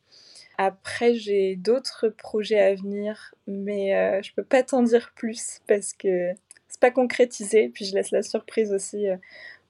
Après, 0.59 1.15
j'ai 1.15 1.57
d'autres 1.57 2.09
projets 2.09 2.61
à 2.61 2.75
venir, 2.75 3.35
mais 3.47 3.95
heu, 3.95 4.23
je 4.23 4.33
peux 4.35 4.45
pas 4.45 4.63
t'en 4.63 4.83
dire 4.83 5.13
plus 5.17 5.61
parce 5.67 5.93
que 5.93 6.33
c'est 6.69 6.81
pas 6.81 6.91
concrétisé, 6.93 7.69
puis 7.71 7.85
je 7.85 7.95
laisse 7.95 8.11
la 8.13 8.23
surprise 8.23 8.73
aussi, 8.73 9.09
heu, 9.09 9.19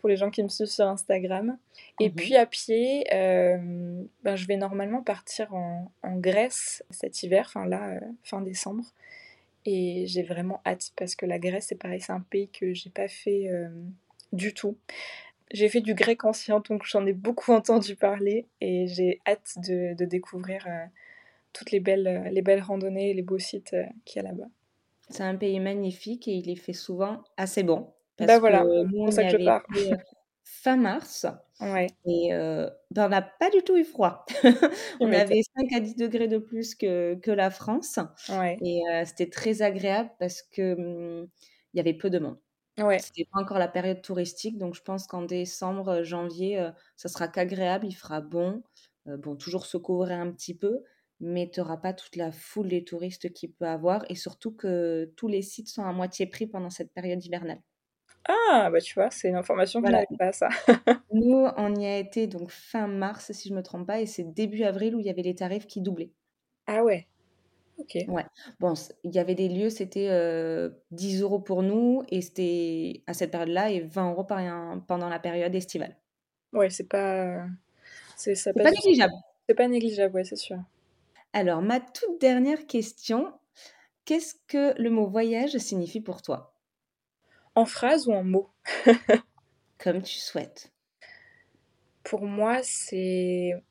pour 0.01 0.09
les 0.11 0.17
gens 0.17 0.31
qui 0.31 0.43
me 0.43 0.49
suivent 0.49 0.67
sur 0.69 0.87
Instagram. 0.87 1.59
Et 2.01 2.11
Mmh 2.11 2.15
puis 2.15 2.37
à 2.37 2.47
pied, 2.47 3.05
hem, 3.11 4.07
ben, 4.23 4.37
je 4.37 4.47
vais 4.47 4.57
normalement 4.57 5.03
partir 5.03 5.55
en 5.55 5.91
en 6.03 6.17
Grèce 6.19 6.85
cet 6.91 7.23
hiver, 7.23 7.47
enfin 7.49 7.67
là, 7.67 7.97
heu, 7.97 8.01
fin 8.25 8.41
décembre 8.43 8.85
et 9.65 10.07
j'ai 10.07 10.23
vraiment 10.23 10.61
hâte 10.67 10.93
parce 10.97 11.15
que 11.17 11.27
la 11.27 11.39
Grèce, 11.39 11.67
c'est 11.69 11.77
pareil, 11.77 12.01
c'est 12.01 12.13
un 12.13 12.21
pays 12.21 12.49
que 12.51 12.75
j'ai 12.75 12.91
pas 12.91 13.09
fait, 13.09 13.45
hem, 13.45 13.93
du 14.33 14.55
tout. 14.55 14.79
J'ai 15.53 15.69
fait 15.71 15.81
du 15.83 15.95
grec 15.95 16.25
ancien, 16.25 16.61
donc 16.61 16.85
j'en 16.87 17.07
ai 17.07 17.13
beaucoup 17.15 17.53
entendu 17.55 17.97
parler 17.97 18.49
et 18.61 18.87
j'ai 18.89 19.21
hâte 19.29 19.55
de 19.67 19.95
de 19.97 20.05
découvrir, 20.07 20.67
heu, 20.69 20.89
toutes 21.55 21.73
les 21.73 21.81
belles, 21.81 22.09
heu, 22.09 22.31
les 22.31 22.43
belles 22.43 22.63
randonnées 22.63 23.11
et 23.11 23.15
les 23.15 23.23
beaux 23.23 23.39
sites, 23.41 23.77
qu'il 24.07 24.23
y 24.23 24.27
a 24.27 24.29
là-bas. 24.31 24.49
C'est 25.09 25.23
un 25.23 25.37
pays 25.37 25.61
magnifique 25.61 26.29
et 26.29 26.33
il 26.37 26.49
y 26.51 26.57
fait 26.57 26.73
souvent 26.75 27.23
assez 27.39 27.63
bon 27.63 27.95
Bah, 28.21 28.39
parce 28.39 28.41
que 28.41 28.51
voilà, 28.51 28.73
nous, 28.85 28.93
c'est 28.95 29.05
pour 29.05 29.13
ça 29.13 29.25
que 29.25 29.31
je 29.33 29.37
pars. 29.39 29.63
été, 29.73 29.99
fin 30.45 30.77
mars 30.77 31.27
Ouais. 31.61 31.97
et 32.07 32.31
bah, 32.91 33.07
on 33.07 33.09
n'a 33.09 33.23
pas 33.23 33.51
du 33.51 33.63
tout 33.63 33.77
eu 33.77 33.85
froid. 33.85 34.25
On 35.01 35.13
avait 35.13 35.43
5 35.57 35.73
à 35.75 35.81
10 35.81 35.97
degrés 35.97 36.29
de 36.29 36.39
plus 36.39 36.75
que 36.75 37.15
que 37.17 37.31
la 37.31 37.51
France 37.51 37.99
Ouais. 38.29 38.65
et 38.65 38.83
c'était 39.07 39.31
très 39.31 39.63
agréable 39.63 40.11
parce 40.19 40.43
que, 40.43 40.75
mmh, 40.75 41.29
il 41.75 41.77
y 41.79 41.81
avait 41.81 41.95
peu 41.95 42.11
de 42.11 42.19
monde. 42.19 42.39
Ouais. 42.79 43.05
C'était 43.05 43.27
pas 43.33 43.41
encore 43.43 43.59
la 43.59 43.69
période 43.69 44.03
touristique, 44.03 44.59
donc 44.59 44.75
je 44.77 44.83
pense 44.83 45.07
qu'en 45.09 45.23
décembre, 45.23 46.03
janvier, 46.05 46.61
heu, 46.61 46.73
ça 46.97 47.09
sera 47.09 47.29
qu'agréable, 47.29 47.87
il 47.87 47.95
fera 47.95 48.21
bon. 48.21 48.63
Bon, 49.07 49.37
toujours 49.37 49.67
se 49.67 49.77
couvrir 49.79 50.19
un 50.21 50.33
petit 50.33 50.57
peu, 50.57 50.83
mais 51.21 51.51
tu 51.53 51.61
n'auras 51.61 51.77
pas 51.79 51.95
toute 51.95 52.17
la 52.17 52.33
foule 52.33 52.69
des 52.69 52.85
touristes 52.85 53.33
qu'il 53.35 53.53
peut 53.55 53.67
avoir 53.67 54.05
et 54.11 54.15
surtout 54.17 54.53
que 54.57 55.13
tous 55.17 55.29
les 55.29 55.43
sites 55.43 55.69
sont 55.69 55.85
à 55.85 55.93
moitié 55.93 56.27
prix 56.27 56.47
pendant 56.49 56.71
cette 56.71 56.93
période 56.95 57.25
hivernale. 57.25 57.63
Ah, 58.27 58.71
bah 58.71 58.81
tu 58.81 58.95
vois, 58.95 59.11
c'est 59.11 59.29
une 59.29 59.37
information 59.37 59.81
que 59.83 59.89
je 59.89 59.93
n'avais 59.93 60.07
pas, 60.19 60.33
ça. 60.33 60.49
Nous, 61.13 61.47
on 61.57 61.75
y 61.75 61.87
a 61.87 61.99
été 61.99 62.27
donc 62.27 62.51
fin 62.51 62.87
mars, 62.87 63.33
si 63.33 63.49
je 63.49 63.55
me 63.55 63.63
trompe 63.63 63.87
pas, 63.87 64.01
et 64.01 64.07
c'est 64.07 64.25
début 64.25 64.63
avril 64.63 64.95
où 64.97 65.01
il 65.01 65.07
y 65.07 65.11
avait 65.11 65.23
les 65.23 65.35
tarifs 65.35 65.67
qui 65.67 65.81
doublaient. 65.81 66.13
Ah 66.67 66.83
ouais. 66.83 67.07
Ok. 67.79 67.99
Ouais. 68.09 68.25
Bon, 68.61 68.75
il 69.03 69.15
y 69.15 69.19
avait 69.19 69.35
des 69.35 69.49
lieux, 69.49 69.69
c'était 69.69 70.09
10 70.91 71.21
euros 71.21 71.41
pour 71.41 71.63
nous, 71.63 72.03
et 72.09 72.23
c'était 72.23 73.03
à 73.07 73.15
cette 73.15 73.31
période-là, 73.31 73.71
et 73.71 73.81
20 73.81 74.11
euros 74.13 74.25
pendant 74.25 75.09
la 75.09 75.19
période 75.19 75.55
estivale. 75.55 75.97
Ouais, 76.53 76.71
c'est 76.71 76.89
pas. 76.89 77.47
C'est 78.17 78.35
pas 78.55 78.71
négligeable. 78.71 79.13
C'est 79.49 79.55
pas 79.55 79.69
négligeable, 79.69 80.15
ouais, 80.15 80.25
c'est 80.25 80.37
sûr. 80.37 80.57
Alors, 81.33 81.61
ma 81.61 81.81
toute 81.81 82.21
dernière 82.21 82.67
question, 82.67 83.33
qu'est-ce 84.05 84.37
que 84.47 84.81
le 84.81 84.89
mot 84.89 85.07
voyage 85.07 85.59
signifie 85.59 86.01
pour 86.01 86.23
toi? 86.23 86.54
En 87.55 87.67
phrase 87.67 88.09
ou 88.09 88.13
en 88.13 88.25
mots 88.25 88.51
Comme 89.79 90.03
tu 90.03 90.19
souhaites. 90.19 90.73
Pour 92.03 92.25
moi, 92.27 92.61
c'est 92.63 93.63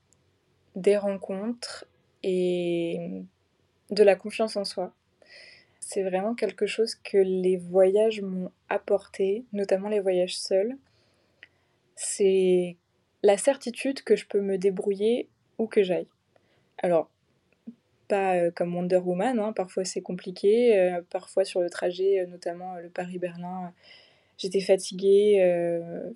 des 0.76 0.98
rencontres 0.98 1.86
et 2.24 3.24
de 3.92 4.04
la 4.04 4.16
confiance 4.16 4.56
en 4.56 4.66
soi. 4.66 4.94
C'est 5.80 6.04
vraiment 6.04 6.34
quelque 6.34 6.66
chose 6.66 6.96
que 6.96 7.18
les 7.18 7.58
voyages 7.58 8.22
m'ont 8.22 8.52
apporté, 8.70 9.46
notamment 9.52 9.90
les 9.90 10.00
voyages 10.00 10.38
seuls. 10.38 10.78
C'est 11.96 12.78
la 13.22 13.38
certitude 13.38 14.02
que 14.04 14.16
je 14.16 14.26
peux 14.26 14.42
me 14.42 14.58
débrouiller 14.58 15.30
où 15.58 15.68
que 15.68 15.84
j'aille. 15.84 16.08
Alors, 16.78 17.10
euh, 18.14 18.52
comme 18.52 18.76
Wonder 18.76 18.98
Woman, 18.98 19.40
hein, 19.40 19.54
parfois 19.54 19.86
c'est 19.86 20.02
compliqué, 20.02 20.78
euh, 20.78 21.02
parfois 21.10 21.46
sur 21.46 21.62
le 21.62 21.70
trajet, 21.70 22.20
euh, 22.20 22.26
notamment 22.28 22.76
le 22.76 22.90
Paris-Berlin, 22.90 23.74
j'étais 24.38 24.62
fatiguée 24.62 25.40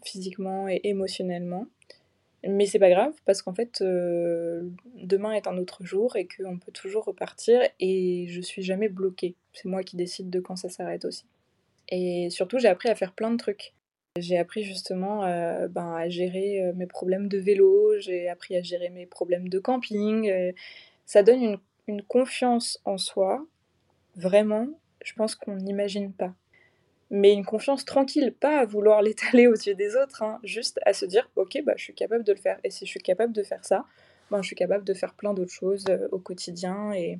physiquement 0.03 0.67
et 0.67 0.81
émotionnellement. 0.83 1.67
Mais 2.47 2.65
c'est 2.65 2.79
pas 2.79 2.89
grave 2.89 3.13
parce 3.25 3.41
qu'en 3.41 3.53
fait, 3.53 3.81
demain 3.81 5.33
est 5.33 5.47
un 5.47 5.57
autre 5.57 5.83
jour 5.83 6.15
et 6.15 6.27
qu'on 6.27 6.57
peut 6.57 6.71
toujours 6.71 7.05
repartir 7.05 7.61
et 7.79 8.25
je 8.29 8.41
suis 8.41 8.61
jamais 8.61 8.89
bloquée. 8.89 9.35
C'est 9.53 9.67
moi 9.67 9.83
qui 9.83 9.97
décide 9.97 10.29
de 10.29 10.39
quand 10.39 10.55
ça 10.55 10.69
s'arrête 10.69 11.05
aussi. 11.05 11.25
Et 11.89 12.29
surtout, 12.29 12.59
j'ai 12.59 12.67
appris 12.67 12.89
à 12.89 12.95
faire 12.95 13.13
plein 13.13 13.31
de 13.31 13.37
trucs. 13.37 13.73
J'ai 14.17 14.37
appris 14.37 14.63
justement 14.63 15.21
ben, 15.67 15.95
à 15.95 16.09
gérer 16.09 16.71
mes 16.75 16.87
problèmes 16.87 17.27
de 17.27 17.37
vélo, 17.37 17.99
j'ai 17.99 18.29
appris 18.29 18.55
à 18.55 18.61
gérer 18.61 18.89
mes 18.89 19.05
problèmes 19.05 19.49
de 19.49 19.59
camping. 19.59 20.31
ça 21.05 21.23
donne 21.23 21.43
une 21.43 21.57
une 21.87 22.03
confiance 22.03 22.79
en 22.85 22.97
soi, 22.97 23.45
vraiment, 24.15 24.67
je 25.03 25.13
pense 25.13 25.35
qu'on 25.35 25.55
n'imagine 25.55 26.13
pas. 26.13 26.33
Mais 27.09 27.31
une 27.31 27.45
confiance 27.45 27.85
tranquille, 27.85 28.33
pas 28.37 28.59
à 28.59 28.65
vouloir 28.65 29.01
l'étaler 29.03 29.47
aux 29.47 29.55
yeux 29.55 29.75
des 29.75 29.95
autres, 29.95 30.23
hein, 30.23 30.39
juste 30.43 30.79
à 30.85 30.93
se 30.93 31.05
dire 31.05 31.29
ok, 31.35 31.61
bah, 31.65 31.73
je 31.77 31.83
suis 31.83 31.95
capable 31.95 32.23
de 32.23 32.33
le 32.33 32.39
faire. 32.39 32.59
Et 32.63 32.69
si 32.69 32.85
je 32.85 32.91
suis 32.91 32.99
capable 32.99 33.33
de 33.33 33.43
faire 33.43 33.63
ça, 33.63 33.85
ben, 34.29 34.41
je 34.41 34.47
suis 34.47 34.55
capable 34.55 34.83
de 34.83 34.93
faire 34.93 35.13
plein 35.13 35.33
d'autres 35.33 35.53
choses 35.53 35.85
euh, 35.89 36.07
au 36.11 36.19
quotidien. 36.19 36.91
Et 36.91 37.19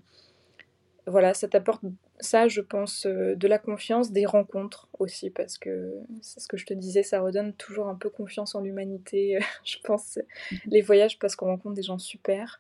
voilà, 1.06 1.34
ça 1.34 1.48
t'apporte 1.48 1.84
ça, 2.20 2.50
je 2.50 2.60
pense, 2.60 3.06
euh, 3.06 3.36
de 3.36 3.48
la 3.48 3.60
confiance, 3.60 4.12
des 4.12 4.26
rencontres 4.26 4.90
aussi, 5.00 5.30
parce 5.30 5.58
que 5.58 5.94
c'est 6.22 6.42
ce 6.42 6.48
que 6.50 6.58
je 6.58 6.66
te 6.66 6.74
disais, 6.74 7.04
ça 7.04 7.22
redonne 7.22 7.54
toujours 7.54 7.88
un 7.88 7.96
peu 7.96 8.10
confiance 8.10 8.56
en 8.56 8.62
l'humanité, 8.62 9.40
je 9.64 9.78
pense, 9.86 10.20
les 10.66 10.82
voyages, 10.82 11.18
parce 11.20 11.38
qu'on 11.38 11.46
rencontre 11.46 11.76
des 11.76 11.84
gens 11.84 12.00
super 12.00 12.60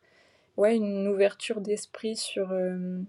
ouais, 0.58 0.76
une 0.76 1.08
ouverture 1.08 1.62
d'esprit 1.62 2.16
sur, 2.16 2.52
euh, 2.52 3.00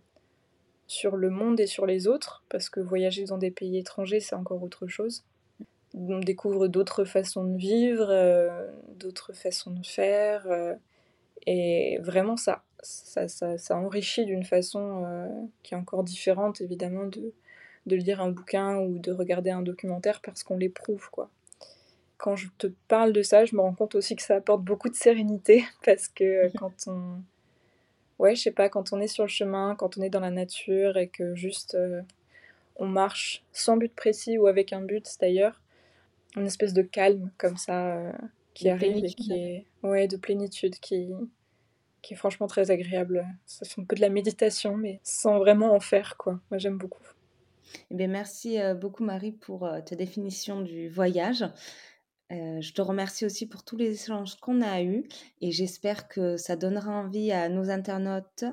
sur 0.87 1.17
le 1.17 1.31
monde 1.31 1.59
et 1.61 1.67
sur 1.67 1.87
les 1.87 2.07
autres, 2.07 2.45
parce 2.49 2.71
que 2.71 2.81
voyager 2.81 3.25
dans 3.25 3.39
des 3.39 3.51
pays 3.51 3.79
étrangers, 3.79 4.21
c'est 4.21 4.37
encore 4.37 4.63
autre 4.63 4.87
chose. 4.87 5.25
On 5.95 6.21
découvre 6.21 6.69
d'autres 6.69 7.05
façons 7.05 7.45
de 7.45 7.57
vivre, 7.57 8.09
euh, 8.11 8.71
d'autres 8.97 9.33
façons 9.33 9.73
de 9.73 9.85
faire, 9.85 10.47
euh, 10.51 10.75
et 11.47 11.99
vraiment 12.03 12.37
ça, 12.37 12.63
ça, 12.83 13.27
ça, 13.27 13.59
ça 13.59 13.77
enrichit 13.77 14.27
d'une 14.27 14.45
façon 14.45 15.49
qui 15.63 15.75
est 15.75 15.77
encore 15.77 16.05
différente, 16.05 16.61
évidemment, 16.61 17.07
de, 17.07 17.33
de 17.87 17.97
lire 17.97 18.21
un 18.21 18.31
bouquin 18.31 18.79
ou 18.79 18.99
de 18.99 19.13
regarder 19.13 19.51
un 19.51 19.63
documentaire 19.63 20.21
parce 20.21 20.43
qu'on 20.43 20.59
l'éprouve, 20.59 21.09
quoi 21.11 21.31
quand 22.19 22.35
je 22.35 22.49
te 22.59 22.67
parle 22.89 23.13
de 23.13 23.23
ça, 23.23 23.45
je 23.45 23.55
me 23.55 23.61
rends 23.61 23.73
compte 23.73 23.95
aussi 23.95 24.17
que 24.17 24.23
ça 24.23 24.35
apporte 24.37 24.63
beaucoup 24.63 24.89
de 24.89 24.97
sérénité 24.97 25.65
parce 25.85 26.09
que 26.09 26.51
quand 26.59 26.73
on, 26.89 27.23
ouais, 28.19 28.35
je 28.35 28.43
sais 28.43 28.51
pas, 28.51 28.69
quand 28.69 28.93
on 28.93 29.01
est 29.01 29.09
sur 29.09 29.25
le 29.25 29.29
chemin, 29.29 29.75
quand 29.77 29.99
on 29.99 30.03
est 30.03 30.11
dans 30.11 30.21
la 30.21 30.31
nature 30.31 30.97
et 30.97 31.09
que 31.09 31.35
juste 31.35 31.75
euh, 31.75 32.03
on 32.77 32.87
marche 32.87 33.45
sans 33.53 33.77
but 33.77 33.95
précis 33.95 34.39
ou 34.39 34.47
avec 34.47 34.73
un 34.73 34.83
but 34.83 35.07
d'ailleurs, 35.21 35.61
une 36.37 36.47
espèce 36.47 36.73
de 36.73 36.83
calme 36.83 37.31
comme 37.39 37.57
ça 37.57 37.97
euh, 37.97 38.13
qui 38.55 38.69
arrive 38.69 39.05
et 39.05 39.09
qui 39.09 39.33
est 39.33 39.67
ouais, 39.83 40.09
de 40.09 40.17
plénitude 40.17 40.79
qui 40.81 41.11
qui 42.01 42.15
est 42.15 42.17
franchement 42.17 42.47
très 42.47 42.71
agréable. 42.71 43.27
Ça 43.45 43.67
fait 43.67 43.81
un 43.81 43.85
peu 43.85 43.97
de 43.97 44.01
la 44.01 44.09
méditation 44.09 44.77
mais 44.77 45.01
sans 45.03 45.39
vraiment 45.39 45.75
en 45.75 45.81
faire 45.81 46.17
quoi. 46.17 46.41
Moi 46.51 46.59
j'aime 46.59 46.79
beaucoup. 46.79 47.03
Eh 47.91 47.95
bien, 47.95 48.07
merci 48.07 48.59
euh, 48.61 48.75
beaucoup 48.75 49.05
Marie 49.05 49.33
pour 49.33 49.69
ta 49.85 49.95
définition 49.95 50.63
du 50.63 50.89
voyage. 50.89 51.45
Euh, 52.31 52.61
je 52.61 52.73
te 52.75 52.83
remercie 52.83 53.25
aussi 53.25 53.49
pour 53.49 53.65
tous 53.65 53.77
les 53.77 53.93
échanges 53.93 54.37
qu'on 54.37 54.61
a 54.61 54.83
eus 54.83 55.09
et 55.41 55.51
j'espère 55.51 56.09
que 56.09 56.37
ça 56.37 56.57
donnera 56.57 56.91
envie 56.91 57.33
à 57.33 57.49
nos 57.49 57.71
internautes 57.71 58.45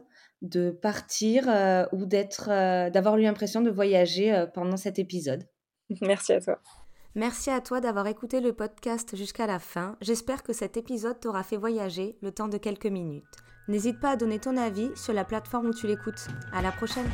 de 0.41 0.71
partir 0.71 1.49
euh, 1.49 1.85
ou 1.91 2.05
d'être, 2.05 2.49
euh, 2.49 2.89
d'avoir 2.89 3.17
eu 3.17 3.23
l'impression 3.23 3.61
de 3.61 3.69
voyager 3.69 4.45
pendant 4.53 4.77
cet 4.77 4.99
épisode. 4.99 5.43
Merci 6.01 6.33
à 6.33 6.41
toi. 6.41 6.59
Merci 7.15 7.49
à 7.49 7.61
toi 7.61 7.79
d'avoir 7.79 8.07
écouté 8.07 8.41
le 8.41 8.53
podcast 8.53 9.15
jusqu'à 9.15 9.47
la 9.47 9.59
fin. 9.59 9.97
J'espère 10.01 10.43
que 10.43 10.53
cet 10.53 10.75
épisode 10.77 11.19
t'aura 11.19 11.43
fait 11.43 11.57
voyager 11.57 12.17
le 12.21 12.31
temps 12.31 12.49
de 12.49 12.57
quelques 12.57 12.88
minutes. 12.88 13.23
N'hésite 13.67 13.99
pas 13.99 14.11
à 14.11 14.15
donner 14.15 14.39
ton 14.39 14.57
avis 14.57 14.89
sur 14.95 15.13
la 15.13 15.25
plateforme 15.25 15.67
où 15.67 15.73
tu 15.73 15.88
l'écoutes. 15.88 16.27
À 16.53 16.61
la 16.61 16.71
prochaine! 16.71 17.09